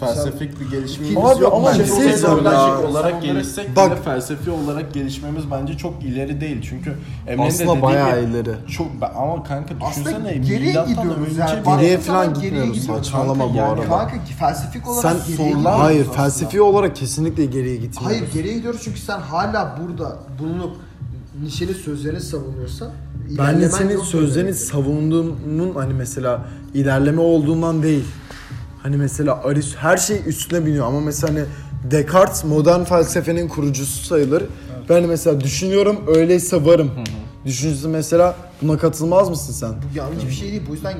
[0.00, 1.52] Felsefik bir gelişimimiz Abi yok.
[1.54, 1.84] ama bence.
[1.84, 2.88] teknolojik ya.
[2.90, 6.62] olarak gelişsek Bak- bile felsefi olarak gelişmemiz bence çok ileri değil.
[6.70, 6.94] Çünkü
[7.26, 8.50] Emre'nin de Aslında dediği bayağı gibi ileri.
[8.76, 11.80] Çok ama kanka Aslında düşünsene geriye milattan gidiyoruz yani.
[11.80, 13.06] Geriye falan geriye gitmiyoruz, gidiyoruz.
[13.06, 13.88] saçmalama Kanka bu yani arada.
[13.88, 16.16] Kanka ki felsefik olarak Sen geriye sorular- gidiyoruz Hayır aslında.
[16.16, 18.06] felsefi olarak kesinlikle geriye gitmiyoruz.
[18.20, 20.76] Hayır geriye gidiyoruz çünkü sen hala burada bulunup
[21.42, 22.88] Nietzsche'nin sözlerini savunuyorsan
[23.28, 26.40] Ben ilerlemen Nietzsche'nin yok sözlerini savunduğumun hani mesela
[26.74, 28.04] ilerleme olduğundan değil.
[28.86, 31.44] Hani mesela Aris her şey üstüne biniyor ama mesela hani
[31.90, 34.44] Descartes modern felsefenin kurucusu sayılır.
[34.88, 36.90] Ben mesela düşünüyorum öyleyse varım.
[37.44, 39.70] Düşüncesi mesela buna katılmaz mısın sen?
[39.70, 40.62] Bu yanlış bir şey değil.
[40.68, 40.94] Bu yüzden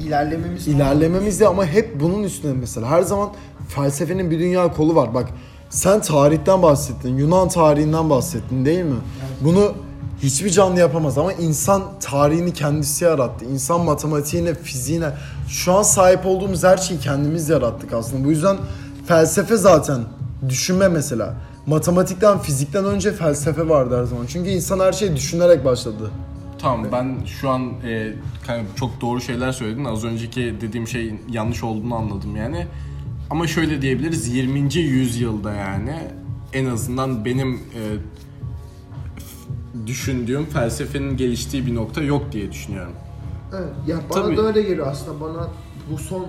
[0.00, 3.30] ilerlememiz İlerlememizde ama hep bunun üstüne mesela her zaman
[3.68, 5.14] felsefenin bir dünya kolu var.
[5.14, 5.28] Bak
[5.70, 8.96] sen tarihten bahsettin, Yunan tarihinden bahsettin değil mi?
[9.40, 9.72] Bunu
[10.22, 13.44] hiçbir canlı yapamaz ama insan tarihini kendisi yarattı.
[13.44, 15.10] İnsan matematiğine, fiziğine,
[15.48, 18.24] şu an sahip olduğumuz her şeyi kendimiz yarattık aslında.
[18.24, 18.56] Bu yüzden
[19.06, 20.00] felsefe zaten
[20.48, 21.34] düşünme mesela.
[21.66, 24.26] Matematikten, fizikten önce felsefe vardı her zaman.
[24.26, 26.10] Çünkü insan her şeyi düşünerek başladı.
[26.58, 28.12] Tamam ben şu an e,
[28.76, 29.84] çok doğru şeyler söyledin.
[29.84, 32.66] Az önceki dediğim şeyin yanlış olduğunu anladım yani.
[33.30, 34.74] Ama şöyle diyebiliriz 20.
[34.74, 35.98] yüzyılda yani
[36.52, 37.80] en azından benim e,
[39.86, 42.92] düşündüğüm felsefenin geliştiği bir nokta yok diye düşünüyorum.
[43.58, 44.36] Evet, ya bana Tabii.
[44.36, 45.20] da öyle geliyor aslında.
[45.20, 45.48] Bana
[45.92, 46.26] bu son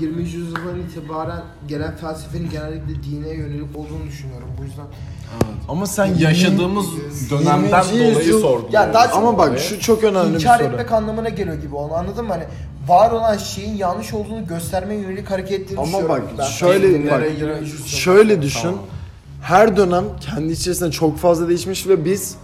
[0.00, 0.22] 20.
[0.22, 4.48] yüzyıldan itibaren gelen felsefenin genellikle dine yönelik olduğunu düşünüyorum.
[4.60, 4.84] Bu yüzden
[5.68, 6.86] Ama sen Yaşadığımız
[7.30, 7.98] dönemden 20.
[8.12, 8.68] dolayı yüzyıl- sordum.
[8.72, 10.68] Ya daha çok- Ama bak şu çok önemli bir inkar soru.
[10.68, 12.32] etmek anlamına geliyor gibi onu anladın mı?
[12.32, 12.44] Hani
[12.88, 16.08] var olan şeyin yanlış olduğunu göstermeye yönelik hareket ettiğini Ama düşünüyorum.
[16.08, 16.44] bak ben.
[16.44, 17.22] şöyle bak
[17.86, 18.62] şöyle düşün.
[18.62, 18.78] Tamam.
[19.42, 22.36] Her dönem kendi içerisinde çok fazla değişmiş ve biz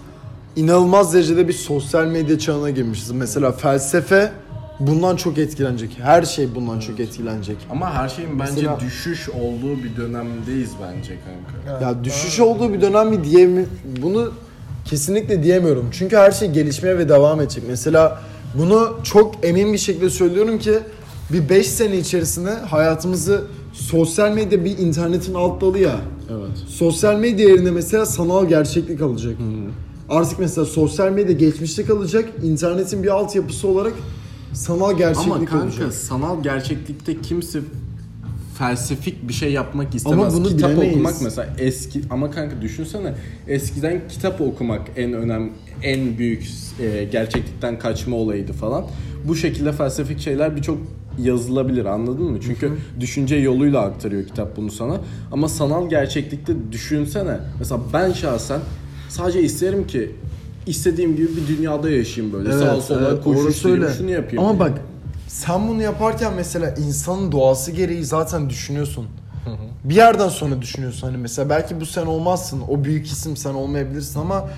[0.59, 3.11] inanılmaz derecede bir sosyal medya çağına girmişiz.
[3.11, 4.33] Mesela felsefe
[4.81, 5.97] bundan çok etkilenecek.
[6.03, 7.57] Her şey bundan çok etkilenecek.
[7.71, 11.17] Ama her şeyin bence Mesela- düşüş olduğu bir dönemdeyiz bence
[11.67, 11.85] kanka.
[11.85, 13.67] Ya düşüş olduğu bir dönem mi diye mi?
[14.03, 14.33] Bunu
[14.85, 15.89] kesinlikle diyemiyorum.
[15.93, 17.65] Çünkü her şey gelişmeye ve devam edecek.
[17.69, 18.21] Mesela
[18.55, 20.79] bunu çok emin bir şekilde söylüyorum ki
[21.33, 25.97] bir 5 sene içerisinde hayatımızı sosyal medya bir internetin alt dalı ya.
[26.31, 26.59] Evet.
[26.69, 29.37] Sosyal medya yerine mesela sanal gerçeklik alacak.
[30.09, 32.29] Artık mesela sosyal medya geçmişte kalacak.
[32.43, 33.93] internetin bir altyapısı olarak
[34.53, 35.93] sanal gerçeklik Ama kanka olacak.
[35.95, 37.61] sanal gerçeklikte kimse
[38.59, 40.19] felsefik bir şey yapmak istemez.
[40.19, 40.95] Ama bunu kitap bilemeyiz.
[40.97, 43.15] okumak mesela eski ama kanka düşünsene
[43.49, 45.51] eskiden kitap okumak en önem
[45.83, 46.47] en büyük
[46.81, 48.85] e, gerçeklikten kaçma olayıydı falan.
[49.25, 50.79] Bu şekilde felsefik şeyler birçok
[51.19, 52.39] yazılabilir anladın mı?
[52.41, 55.01] Çünkü düşünce yoluyla aktarıyor kitap bunu sana.
[55.33, 57.39] Ama sanal gerçeklikte düşünsene.
[57.59, 58.61] Mesela ben şahsen
[59.09, 60.13] sadece isterim ki
[60.67, 62.53] istediğim gibi bir dünyada yaşayayım böyle.
[62.53, 64.39] Sağa sola evet, koşuşturayım, şunu yapayım.
[64.39, 64.59] Ama yani.
[64.59, 64.81] bak
[65.29, 69.07] sen bunu yaparken mesela insanın doğası gereği zaten düşünüyorsun.
[69.85, 74.21] Bir yerden sonra düşünüyorsun hani mesela belki bu sen olmazsın o büyük isim sen olmayabilirsin
[74.21, 74.49] ama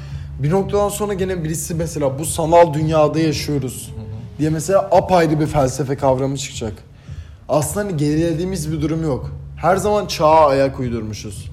[0.43, 3.95] bir noktadan sonra gene birisi mesela bu sanal dünyada yaşıyoruz
[4.39, 6.73] diye mesela apayrı bir felsefe kavramı çıkacak.
[7.49, 9.31] Aslında hani gerilediğimiz bir durum yok.
[9.57, 11.51] Her zaman çağa ayak uydurmuşuz.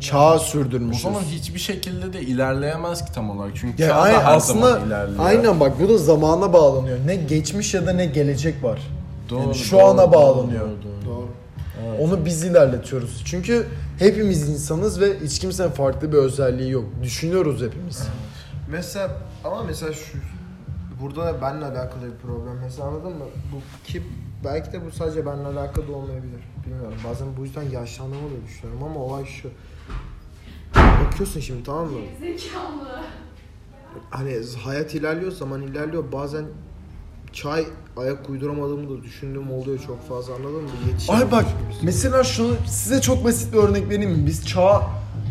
[0.00, 1.02] Çağa O sürdürmüşüz.
[1.02, 3.52] zaman hiçbir şekilde de ilerleyemez ki tam olarak.
[3.56, 5.24] Çünkü Ya çağ aynen, da her aslında zaman ilerliyor.
[5.24, 6.98] aynen bak bu da zamana bağlanıyor.
[7.06, 8.80] Ne geçmiş ya da ne gelecek var.
[9.30, 10.60] Doğru, Yani şu doğru, ana bağlanıyor.
[10.68, 11.14] doğru, doğru.
[11.14, 11.28] Doğru.
[12.04, 13.22] Onu biz ilerletiyoruz.
[13.24, 13.66] Çünkü
[13.98, 16.84] hepimiz insanız ve hiç kimsenin farklı bir özelliği yok.
[17.02, 18.02] Düşünüyoruz hepimiz.
[18.70, 19.10] Mesela
[19.44, 20.18] ama mesela şu
[21.02, 22.58] burada da benimle alakalı bir problem.
[22.64, 23.24] Mesela anladın mı?
[23.52, 24.02] Bu ki
[24.44, 26.40] belki de bu sadece benimle alakalı olmayabilir.
[26.66, 26.94] Bilmiyorum.
[27.10, 29.48] Bazen bu yüzden yaşlandığımı da düşünüyorum ama olay şu.
[31.04, 31.98] Bakıyorsun şimdi tamam mı?
[32.20, 33.00] Zekalı.
[34.10, 36.12] Hani hayat ilerliyor, zaman ilerliyor.
[36.12, 36.44] Bazen
[37.32, 37.64] çay
[37.96, 40.70] ayak uyduramadığımı da düşündüğüm oluyor çok fazla anladın mı?
[41.08, 41.44] Ay bak
[41.82, 44.26] mesela şunu size çok basit bir örnek vereyim mi?
[44.26, 44.82] Biz çağ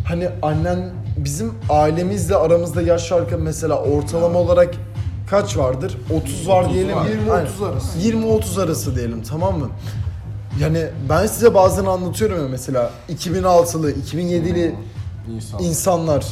[0.07, 4.75] hani annen bizim ailemizle aramızda yaş farkı mesela ortalama olarak
[5.29, 5.97] kaç vardır?
[6.13, 6.95] 30 var 30 diyelim.
[6.95, 7.05] var.
[7.05, 7.99] 20-30 arası.
[7.99, 9.69] 20-30 arası diyelim tamam mı?
[10.61, 14.75] Yani ben size bazen anlatıyorum ya mesela 2006'lı, 2007'li
[15.35, 15.63] İnsan.
[15.63, 16.25] insanlar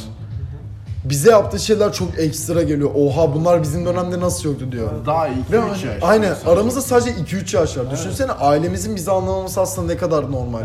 [1.04, 2.90] bize yaptığı şeyler çok ekstra geliyor.
[2.94, 4.90] Oha bunlar bizim dönemde nasıl yoktu diyor.
[5.06, 6.02] Daha iyi Ve 2-3 hani- yaş.
[6.02, 6.52] aynen mesela.
[6.52, 7.90] aramızda sadece 2-3 yaş var.
[7.90, 10.60] Düşünsene ailemizin bizi anlamaması aslında ne kadar normal.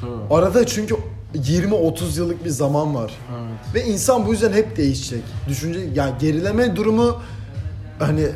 [0.00, 0.34] Tabii.
[0.34, 0.96] Arada çünkü
[1.34, 3.12] 20-30 yıllık bir zaman var.
[3.74, 5.22] Ve insan bu yüzden hep değişecek.
[5.48, 7.16] Düşünce yani gerileme durumu
[7.98, 8.26] hani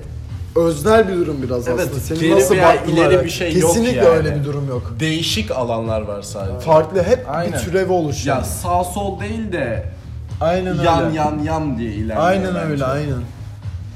[0.56, 2.00] öznel bir durum biraz Evet, aslında.
[2.00, 4.08] Senin geri nasıl veya ileri bir şey yok Kesinlikle yani.
[4.08, 4.92] öyle bir durum yok.
[5.00, 6.58] Değişik alanlar var sadece.
[6.60, 7.52] Farklı hep Aynen.
[7.52, 8.36] bir türevi oluşuyor.
[8.36, 9.84] Ya sağ sol değil de
[10.40, 10.82] aynen öyle.
[10.82, 12.26] yan yan yan diye ilerliyor.
[12.26, 12.66] Aynen bence.
[12.72, 13.18] öyle aynen.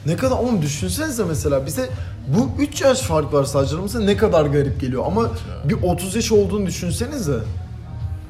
[0.07, 1.89] Ne kadar oğlum düşünsenize mesela bize
[2.29, 5.23] bu 3 yaş fark var sadece aramızda ne kadar garip geliyor ama
[5.65, 7.39] bir 30 yaş olduğunu düşünsenize.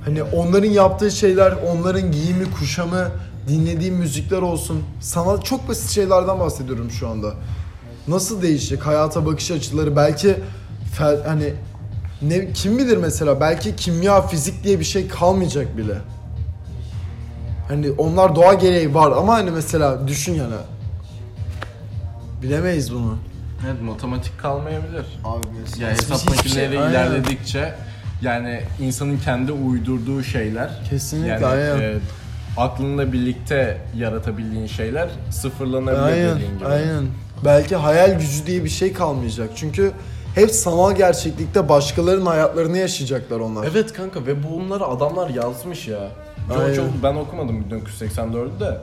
[0.04, 3.08] Hani onların yaptığı şeyler, onların giyimi, kuşamı,
[3.48, 4.82] dinlediği müzikler olsun.
[5.00, 7.28] Sana çok basit şeylerden bahsediyorum şu anda.
[8.08, 10.36] Nasıl değişecek hayata bakış açıları belki
[10.98, 11.54] fel- hani
[12.22, 15.94] ne kim bilir mesela belki kimya, fizik diye bir şey kalmayacak bile.
[17.68, 20.54] Hani onlar doğa gereği var ama hani mesela düşün yani.
[22.42, 23.18] Bilemeyiz bunu.
[23.66, 25.06] Evet matematik kalmayabilir.
[25.24, 25.86] Abi mesela.
[25.88, 26.90] Ya hesap Hiçbir makineleri şey- aynen.
[26.90, 27.74] ilerledikçe
[28.22, 31.78] yani insanın kendi uydurduğu şeyler Kesinlikle, yani aynen.
[31.80, 31.94] e,
[32.56, 36.66] aklınla birlikte yaratabildiğin şeyler sıfırlanabilir Aynen, dediğin gibi.
[36.66, 37.04] aynen.
[37.44, 39.50] Belki hayal gücü diye bir şey kalmayacak.
[39.56, 39.92] Çünkü
[40.34, 43.66] hep sanal gerçeklikte başkalarının hayatlarını yaşayacaklar onlar.
[43.72, 46.08] Evet kanka ve bunları adamlar yazmış ya.
[46.58, 46.74] Aynen.
[46.74, 48.78] Çok, ben okumadım 1984'ü de.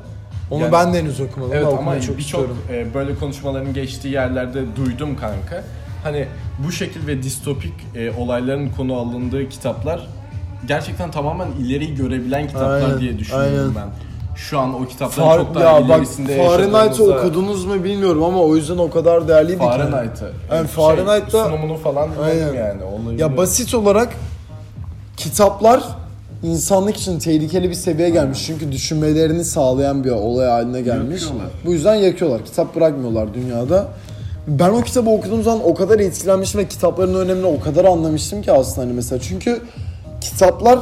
[0.51, 4.13] Onu Yani- ben de henüz okumadım Evet ama ama çok birçok e, böyle konuşmaların geçtiği
[4.13, 5.63] yerlerde duydum kanka.
[6.03, 6.27] Hani
[6.65, 10.07] bu şekil ve distopik e, olayların konu alındığı kitaplar
[10.67, 13.75] gerçekten tamamen ileriyi görebilen kitaplar Aynen, diye düşünüyorum aynen.
[13.75, 14.10] ben.
[14.49, 16.05] Şu an o kitapların Far- çok daha ya bak
[16.37, 19.65] Fahrenheit'ı okudunuz mu bilmiyorum ama o yüzden o kadar değerliydi ki.
[19.65, 20.31] Fahrenheit'ı.
[20.51, 22.53] Yani Şey, Fahrenheit'ta- sunumunu falan Aynen.
[22.53, 22.81] yani.
[22.83, 24.09] Olayı Ya basit olarak
[25.17, 25.83] kitaplar
[26.43, 28.43] insanlık için tehlikeli bir seviyeye gelmiş.
[28.45, 31.21] Çünkü düşünmelerini sağlayan bir olay haline gelmiş.
[31.21, 31.47] Yakıyorlar.
[31.65, 32.45] Bu yüzden yakıyorlar.
[32.45, 33.87] Kitap bırakmıyorlar dünyada.
[34.47, 38.51] Ben o kitabı okuduğum zaman o kadar etkilenmiştim ve kitapların önemini o kadar anlamıştım ki
[38.51, 39.21] aslında hani mesela.
[39.21, 39.61] Çünkü
[40.21, 40.79] kitaplar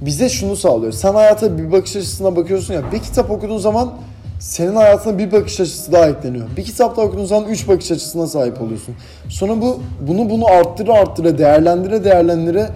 [0.00, 0.92] bize şunu sağlıyor.
[0.92, 2.92] Sen hayata bir bakış açısına bakıyorsun ya.
[2.92, 3.92] Bir kitap okuduğun zaman
[4.40, 6.46] senin hayatına bir bakış açısı daha ekleniyor.
[6.56, 8.94] Bir kitap daha okuduğun zaman üç bakış açısına sahip oluyorsun.
[9.28, 12.70] Sonra bu bunu bunu arttıra arttıra değerlendire değerlendire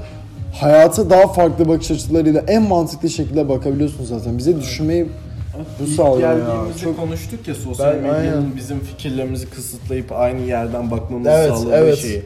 [0.60, 4.38] hayata daha farklı bakış açılarıyla en mantıklı şekilde bakabiliyorsun zaten.
[4.38, 5.08] Bize düşünmeyi
[5.80, 6.38] bu sağlıyor ya.
[6.38, 8.56] geldiğimizde Çok konuştuk ya sosyal Ben- medyanın aynen.
[8.56, 11.98] bizim fikirlerimizi kısıtlayıp aynı yerden bakmamızı Evet, sağladığı evet.
[11.98, 12.22] şeyi.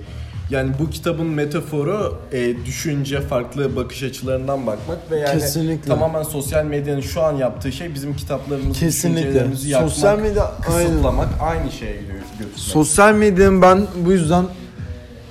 [0.51, 5.89] Yani bu kitabın metaforu e, düşünce, farklı bakış açılarından bakmak ve yani Kesinlikle.
[5.89, 9.21] tamamen sosyal medyanın şu an yaptığı şey bizim kitaplarımızı, Kesinlikle.
[9.23, 10.87] düşüncelerimizi yakmak, Sosyal medya- aynen.
[10.89, 12.59] kısıtlamak aynı şeye gö- götürmek.
[12.59, 14.45] Sosyal medyanın ben bu yüzden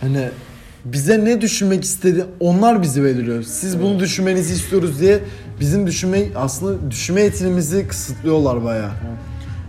[0.01, 0.30] hani
[0.86, 3.43] bize ne düşünmek istedi onlar bizi belirliyor.
[3.43, 5.19] Siz bunu düşünmenizi istiyoruz diye
[5.60, 8.91] bizim düşünme aslında düşünme yeteneğimizi kısıtlıyorlar bayağı.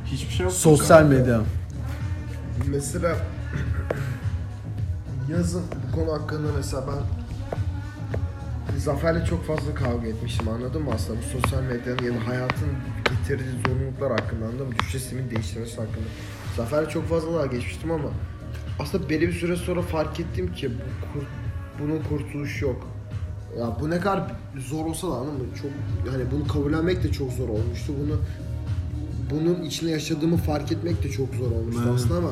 [0.07, 0.53] Hiçbir şey yok.
[0.53, 1.41] Sosyal medya.
[2.67, 3.17] Mesela
[5.31, 6.99] yazın bu konu hakkında mesela ben
[8.79, 12.69] Zafer'le çok fazla kavga etmiştim anladın mı aslında bu sosyal medyanın ya da hayatın
[13.11, 14.73] getirdiği zorunluluklar hakkında anladın mı?
[14.79, 16.07] Düşüncesimin değiştirmesi hakkında.
[16.57, 18.09] Zafer'le çok fazla daha geçmiştim ama
[18.79, 21.27] aslında belli bir süre sonra fark ettim ki bu kur-
[21.81, 22.87] bunun kurtuluşu yok.
[23.59, 25.55] Ya bu ne kadar zor olsa da anladın mı?
[25.63, 25.71] Çok
[26.13, 27.93] yani bunu kabullenmek de çok zor olmuştu.
[28.03, 28.17] Bunu
[29.31, 32.31] bunun içinde yaşadığımı fark etmek de çok zor olmuştu aslında ama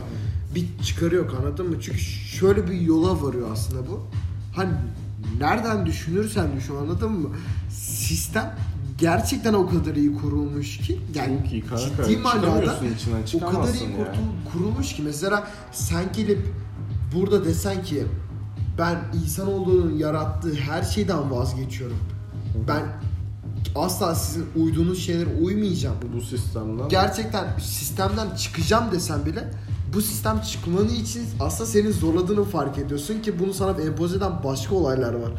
[0.55, 1.77] bir çıkarı yok anladın mı?
[1.81, 4.01] Çünkü şöyle bir yola varıyor aslında bu.
[4.57, 4.71] Hani
[5.41, 7.29] nereden düşünürsen düşün anladın mı?
[7.71, 8.57] Sistem
[8.99, 12.05] gerçekten o kadar iyi kurulmuş ki yani Çok iyi kanka.
[12.09, 12.47] ciddi manada
[13.35, 13.97] o kadar iyi ya.
[13.97, 16.49] kurtul- kurulmuş ki mesela sen gelip
[17.15, 18.05] burada desen ki
[18.79, 21.97] ben insan olduğunun yarattığı her şeyden vazgeçiyorum.
[22.69, 22.83] Ben
[23.77, 25.97] asla sizin uyduğunuz şeylere uymayacağım.
[26.17, 26.89] Bu sistemden.
[26.89, 29.51] Gerçekten sistemden çıkacağım desen bile
[29.95, 34.75] bu sistem çıkmanı için aslında senin zorladığını fark ediyorsun ki bunu sana empoze eden başka
[34.75, 35.33] olaylar var.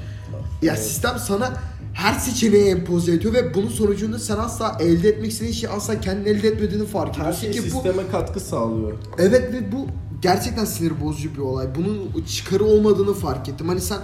[0.61, 1.53] Ya sistem sana
[1.93, 6.25] her seçeneği empoze ediyor ve bunun sonucunda sen asla elde etmek istediğin şeyi asla kendin
[6.25, 8.93] elde etmediğini fark Her ediyorsun şey ki bu sisteme katkı sağlıyor.
[9.17, 9.87] Evet ve bu
[10.21, 11.67] gerçekten sinir bozucu bir olay.
[11.75, 13.67] Bunun çıkarı olmadığını fark ettim.
[13.67, 13.99] Hani sen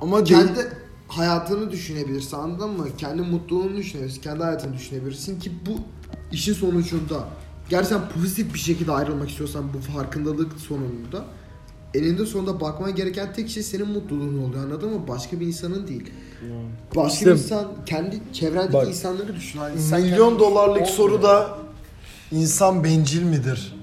[0.00, 0.68] Ama değil- kendi
[1.08, 2.86] hayatını düşünebilirsin anladın mı?
[2.98, 5.70] Kendi mutluluğunu düşünebilirsin, kendi hayatını düşünebilirsin ki bu
[6.32, 7.24] işin sonucunda
[7.70, 11.24] gerçekten pozitif bir şekilde ayrılmak istiyorsan bu farkındalık sonunda
[11.94, 15.08] elinde sonunda bakman gereken tek şey senin mutluluğun oluyor anladın mı?
[15.08, 16.10] Başka bir insanın değil.
[16.96, 19.58] Başka İşte- bir insan kendi çevrendeki Bak, insanları düşün.
[19.58, 21.58] Hani sen Milyon dolarlık soru da
[22.32, 23.74] insan bencil midir?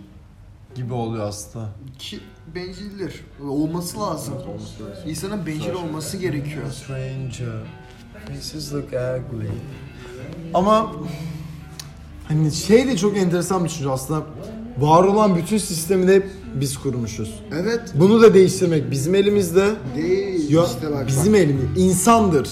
[0.76, 1.70] Gibi oluyor aslında.
[2.00, 2.20] ki
[2.56, 3.26] bencildir.
[3.50, 4.34] Olması lazım.
[5.08, 6.72] İnsanın bencil olması gerekiyor.
[6.72, 7.64] Stranger,
[8.28, 9.48] faces look ugly.
[10.54, 10.92] Ama
[12.28, 14.24] hani şey de çok enteresan bir düşünce aslında.
[14.80, 17.40] Var olan bütün sistemi de hep biz kurmuşuz.
[17.62, 17.82] Evet.
[17.96, 19.70] Bunu da değiştirmek bizim elimizde.
[19.96, 20.52] Değil.
[20.52, 21.08] Ya, işte bak.
[21.08, 21.40] bizim bak.
[21.40, 21.64] elimiz.
[21.78, 22.50] insandır.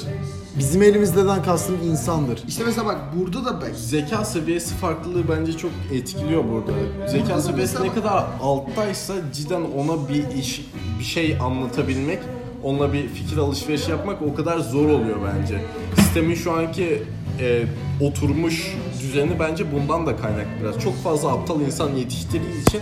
[0.60, 2.44] Bizim elimizdeden kastım insandır.
[2.48, 3.72] İşte mesela bak burada da bak.
[3.76, 6.72] Zeka seviyesi farklılığı bence çok etkiliyor burada.
[7.08, 10.66] Zeka seviyesi ne kadar alttaysa cidden ona bir iş,
[11.00, 12.20] bir şey anlatabilmek,
[12.64, 15.62] onunla bir fikir alışverişi yapmak o kadar zor oluyor bence.
[15.96, 17.04] Sistemin şu anki
[17.40, 17.64] e,
[18.02, 18.76] oturmuş
[19.08, 20.80] düzeni bence bundan da kaynaklı biraz.
[20.80, 22.82] Çok fazla aptal insan yetiştirdiği için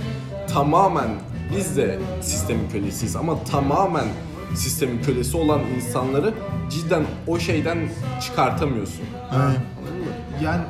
[0.54, 1.10] tamamen
[1.58, 4.06] biz de sistemin kölesiyiz ama tamamen
[4.56, 6.34] sistemin kölesi olan insanları
[6.70, 7.78] cidden o şeyden
[8.22, 9.02] çıkartamıyorsun.
[9.02, 9.54] Mı?
[10.44, 10.62] Yani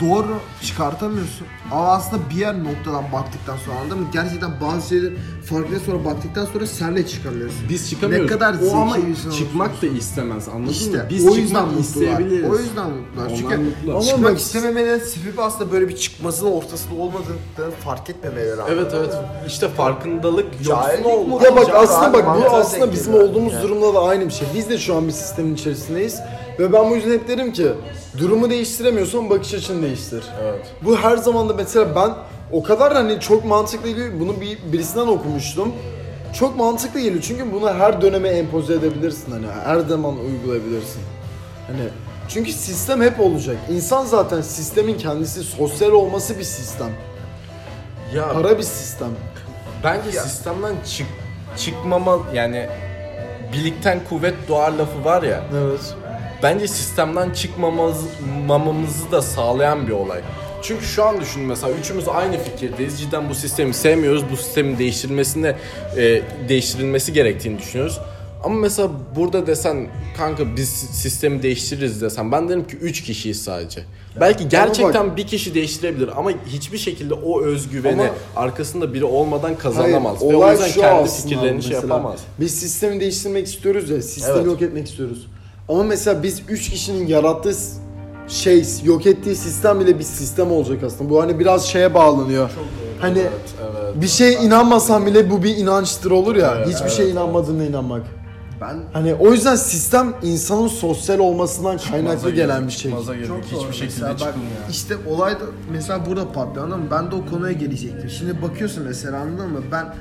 [0.00, 1.46] doğru çıkartamıyorsun.
[1.72, 4.06] Ama aslında bir yer noktadan baktıktan sonra anladın mı?
[4.12, 5.12] Gerçekten bazı şeyler
[5.46, 7.58] farkına sonra baktıktan sonra sen de çıkamıyorsun.
[7.68, 8.30] Biz çıkamıyoruz.
[8.30, 8.96] Ne kadar o ama
[9.38, 11.04] çıkmak da istemez anladın İşte mı?
[11.10, 11.80] Biz o yüzden çıkmak mutlular.
[11.84, 12.50] isteyebiliriz.
[12.50, 13.26] O yüzden mutlular.
[13.26, 14.04] Onlar Çünkü mutlu.
[14.04, 18.60] çıkmak Ama bak- istememenin sebebi aslında böyle bir çıkmazın ortasında olmadığını fark etmemeleri.
[18.70, 19.14] Evet evet.
[19.46, 21.42] İşte farkındalık yoksun olmak.
[21.44, 24.48] Ya bak aslında bak bu aslında bizim olduğumuz durumda da aynı bir şey.
[24.54, 26.20] Biz de şu an bir sistemin içerisindeyiz.
[26.58, 27.66] Ve ben bu yüzden hep derim ki
[28.18, 30.24] durumu değiştiremiyorsan bakış açını değiştir.
[30.42, 30.66] Evet.
[30.84, 32.10] Bu her zaman da mesela ben
[32.52, 34.12] o kadar hani çok mantıklı geliyor.
[34.20, 35.72] Bunu bir birisinden okumuştum.
[36.38, 41.02] Çok mantıklı geliyor çünkü bunu her döneme empoze edebilirsin hani her zaman uygulayabilirsin.
[41.66, 41.88] Hani
[42.28, 43.56] çünkü sistem hep olacak.
[43.70, 46.90] İnsan zaten sistemin kendisi sosyal olması bir sistem.
[48.14, 49.08] Ya Para bir sistem.
[49.84, 51.06] bence sistemden çık
[51.56, 52.68] çıkmama yani
[53.52, 55.42] birlikten kuvvet doğar lafı var ya.
[55.56, 55.94] Evet.
[56.42, 60.20] Bence sistemden çıkmamamızı da sağlayan bir olay.
[60.64, 63.00] Çünkü şu an düşün mesela üçümüz aynı fikirdeyiz.
[63.00, 64.24] Cidden bu sistemi sevmiyoruz.
[64.32, 65.56] Bu sistemin değiştirilmesinde
[65.96, 68.00] e, değiştirilmesi gerektiğini düşünüyoruz.
[68.44, 73.80] Ama mesela burada desen kanka biz sistemi değiştiririz desen ben derim ki 3 kişiyiz sadece.
[74.20, 80.20] Belki gerçekten bir kişi değiştirebilir ama hiçbir şekilde o özgüveni Ama- arkasında biri olmadan kazanamaz.
[80.20, 82.20] Hayır, Ve o yüzden kendi fikirlerini şey yapamaz.
[82.40, 84.46] Biz sistemi değiştirmek istiyoruz ya, sistemi Evet.
[84.46, 85.26] yok etmek istiyoruz.
[85.68, 87.54] Ama mesela biz üç kişinin yarattığı
[88.28, 91.10] şey, yok ettiği sistem bile bir sistem olacak aslında.
[91.10, 92.50] Bu hani biraz şeye bağlanıyor.
[93.00, 93.30] Hani Evet,
[93.62, 94.02] evet.
[94.02, 96.54] bir şeye inanmasan bile bu bir inançtır olur ya.
[96.56, 98.02] Evet, Hiçbir şeye inanmadığına inanmak.
[98.60, 102.90] Ben Hani o yüzden sistem insanın sosyal olmasından kaynaklı gelen bir şey.
[102.90, 103.28] Çıkmaza gerek.
[103.28, 103.72] Çok Hiçbir doğru.
[103.72, 104.50] şekilde Mesela bak, çıkılmıyor.
[104.70, 106.88] İşte olay da mesela burada patlıyor anladın mı?
[106.90, 108.10] Ben de o konuya gelecektim.
[108.10, 109.60] Şimdi bakıyorsun mesela anladın mı?
[109.72, 109.94] Ben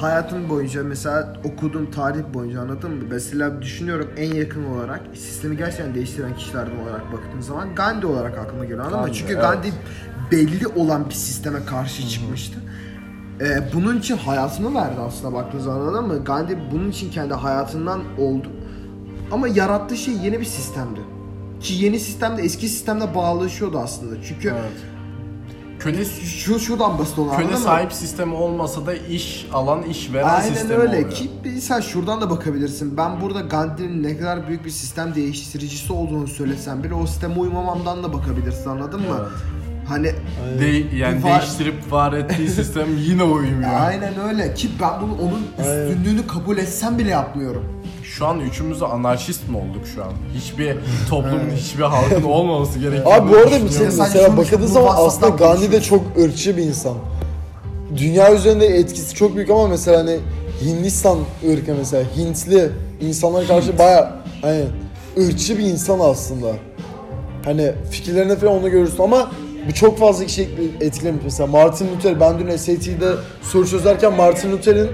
[0.00, 3.04] hayatım boyunca mesela okuduğum tarih boyunca anladın mı?
[3.10, 8.64] Mesela düşünüyorum en yakın olarak sistemi gerçekten değiştiren kişilerden olarak baktığım zaman Gandhi olarak aklıma
[8.64, 9.12] geliyor anladın mı?
[9.12, 9.42] Çünkü evet.
[9.42, 9.72] Gandhi
[10.32, 12.58] belli olan bir sisteme karşı çıkmıştı.
[13.40, 16.24] Ee, bunun için hayatını verdi aslında baktığınız zaman anladın mı?
[16.24, 18.48] Gandhi bunun için kendi hayatından oldu.
[19.30, 21.00] Ama yarattığı şey yeni bir sistemdi.
[21.60, 24.22] Ki yeni sistemde eski sistemle bağlaşıyordu aslında.
[24.22, 24.54] Çünkü
[25.80, 27.64] Köle şu şuradan basit olan köle anladın mı?
[27.64, 31.10] sahip sistemi olmasa da iş alan iş veren Aynen sistemi öyle oluyor.
[31.10, 32.96] ki sen şuradan da bakabilirsin.
[32.96, 38.02] Ben burada Gandhi'nin ne kadar büyük bir sistem değiştiricisi olduğunu söylesem bile o sisteme uymamamdan
[38.02, 39.28] da bakabilirsin anladın mı?
[39.88, 40.12] Hani
[40.60, 43.70] De- yani Var- değiştirip var ettiği sistem yine uymuyor.
[43.80, 47.64] aynen öyle ki ben bunu onun üstünlüğünü kabul etsem bile yapmıyorum.
[48.02, 50.12] Şu an üçümüz de anarşist mi olduk şu an?
[50.34, 50.76] Hiçbir
[51.10, 53.12] toplumun, hiçbir halkın olmaması gerekiyor.
[53.16, 56.94] Abi bu arada bir şey mesela bakıldığı zaman aslında Gandhi de çok ırkçı bir insan.
[57.96, 60.18] Dünya üzerinde etkisi çok büyük ama mesela hani
[60.62, 61.18] Hindistan
[61.52, 62.70] ırkı mesela Hintli
[63.00, 64.64] insanlara karşı baya hani
[65.18, 66.52] ırkçı bir insan aslında.
[67.44, 69.30] Hani fikirlerine falan onu görürsün ama
[69.68, 70.48] bu çok fazla kişi
[70.80, 71.24] etkilemiş.
[71.24, 74.90] Mesela Martin Luther, ben dün SAT'de soru çözerken Martin Luther'in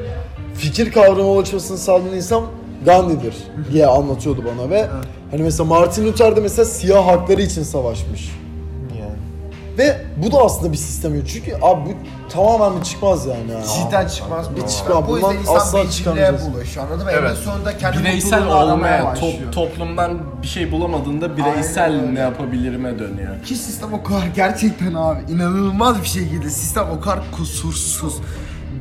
[0.54, 2.44] fikir kavrama ulaşmasını sağlayan insan
[2.84, 3.34] Gandhi'dir
[3.72, 4.86] diye anlatıyordu bana ve
[5.30, 8.30] hani mesela Martin Luther de mesela siyah hakları için savaşmış.
[9.78, 11.24] Ve bu da aslında bir sistem yok.
[11.28, 11.94] Çünkü abi bu
[12.28, 13.40] tamamen bir çıkmaz yani.
[13.76, 15.08] Cidden çıkmaz Bir çıkmaz.
[15.08, 16.52] Bu yüzden Bundan insan asla bencilliğe çıkamayacağız.
[16.54, 17.10] bulaşıyor anladın mı?
[17.14, 17.30] Evet.
[17.30, 19.34] En sonunda kendi bireysel mutluluğunu aramaya olmaya, başlıyor.
[19.52, 22.14] top, toplumdan bir şey bulamadığında bireysel Aynen öyle.
[22.14, 23.42] ne yapabilirime dönüyor.
[23.42, 28.14] Ki sistem o kadar gerçekten abi inanılmaz bir şekilde sistem o kadar kusursuz.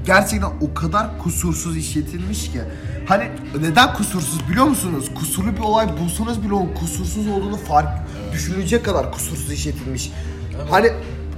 [0.06, 2.62] gerçekten o kadar kusursuz işletilmiş ki.
[3.08, 3.24] Hani
[3.62, 5.06] neden kusursuz biliyor musunuz?
[5.16, 7.88] Kusurlu bir olay bulsanız bile onun kusursuz olduğunu fark
[8.34, 10.12] düşünülecek kadar kusursuz işletilmiş.
[10.70, 10.92] Hani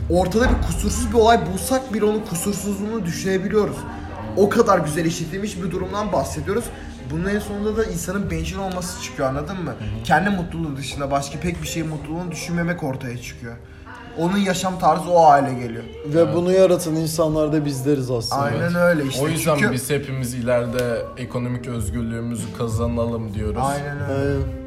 [0.09, 3.77] ortada bir kusursuz bir olay bulsak bile onun kusursuzluğunu düşünebiliyoruz.
[4.37, 6.65] O kadar güzel işletilmiş bir durumdan bahsediyoruz.
[7.11, 9.73] Bunun en sonunda da insanın bencil olması çıkıyor anladın mı?
[10.03, 13.55] Kendi mutluluğu dışında başka pek bir şeyin mutluluğunu düşünmemek ortaya çıkıyor.
[14.17, 15.83] Onun yaşam tarzı o hale geliyor.
[16.05, 18.41] Ve bunu yaratan insanlar da bizleriz aslında.
[18.41, 19.21] Aynen öyle işte.
[19.23, 23.61] O yüzden Çünkü- biz hepimiz ileride ekonomik özgürlüğümüzü kazanalım diyoruz.
[23.63, 24.13] Aynen öyle.
[24.13, 24.64] Aynen.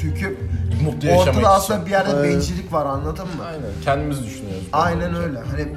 [0.00, 0.36] Çünkü
[0.84, 1.50] Mutlu yaşamak ortada için.
[1.50, 2.24] aslında bir yerde Aynen.
[2.34, 3.44] bencillik var anladın mı?
[3.46, 3.62] Aynen.
[3.84, 4.64] Kendimiz düşünüyoruz.
[4.72, 5.38] Aynen öyle.
[5.38, 5.68] Hani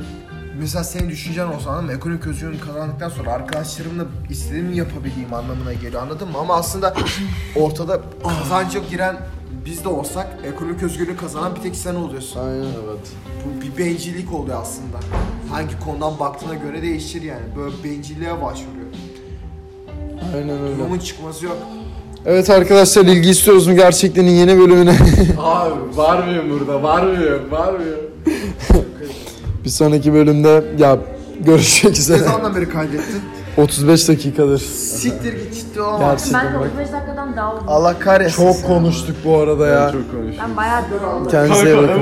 [0.59, 1.93] mesela senin düşüncen olsa anladın mı?
[1.93, 6.37] Ekonomik özgürlüğünü kazandıktan sonra arkadaşlarımla istediğimi yapabildiğim anlamına geliyor anladın mı?
[6.37, 6.93] Ama aslında
[7.55, 8.01] ortada
[8.39, 9.17] kazancı giren
[9.65, 12.39] biz de olsak ekonomik özgürlüğü kazanan bir tek sen oluyorsun.
[12.39, 13.11] Aynen evet.
[13.45, 14.97] Bu bir bencillik oluyor aslında.
[15.51, 17.43] Hangi konudan baktığına göre değişir yani.
[17.57, 18.87] Böyle bencilliğe başvuruyor.
[20.35, 20.77] Aynen öyle.
[20.77, 21.57] Durumun çıkması yok.
[22.25, 24.91] Evet arkadaşlar ilgi istiyoruz mu gerçekten yeni bölümüne?
[25.39, 26.83] Abi var mıyım burada?
[26.83, 27.51] Var mıyım?
[27.51, 27.99] Var mıyım?
[29.65, 30.97] bir sonraki bölümde ya
[31.39, 32.17] görüşmek Ne üzere.
[32.17, 33.21] zamandan beri kaydettin?
[33.57, 34.59] 35 dakikadır.
[34.59, 35.99] Siktir git ciddi olamaz.
[35.99, 36.67] Gerçekten Ben de bak.
[36.73, 37.67] 35 dakikadan daha uzun.
[37.67, 38.43] Allah kahretsin.
[38.43, 39.91] Çok konuştuk bu arada ya.
[39.91, 40.45] Çok konuştum.
[40.49, 40.81] Ben bayağı
[41.31, 42.01] Kendinize iyi bakın.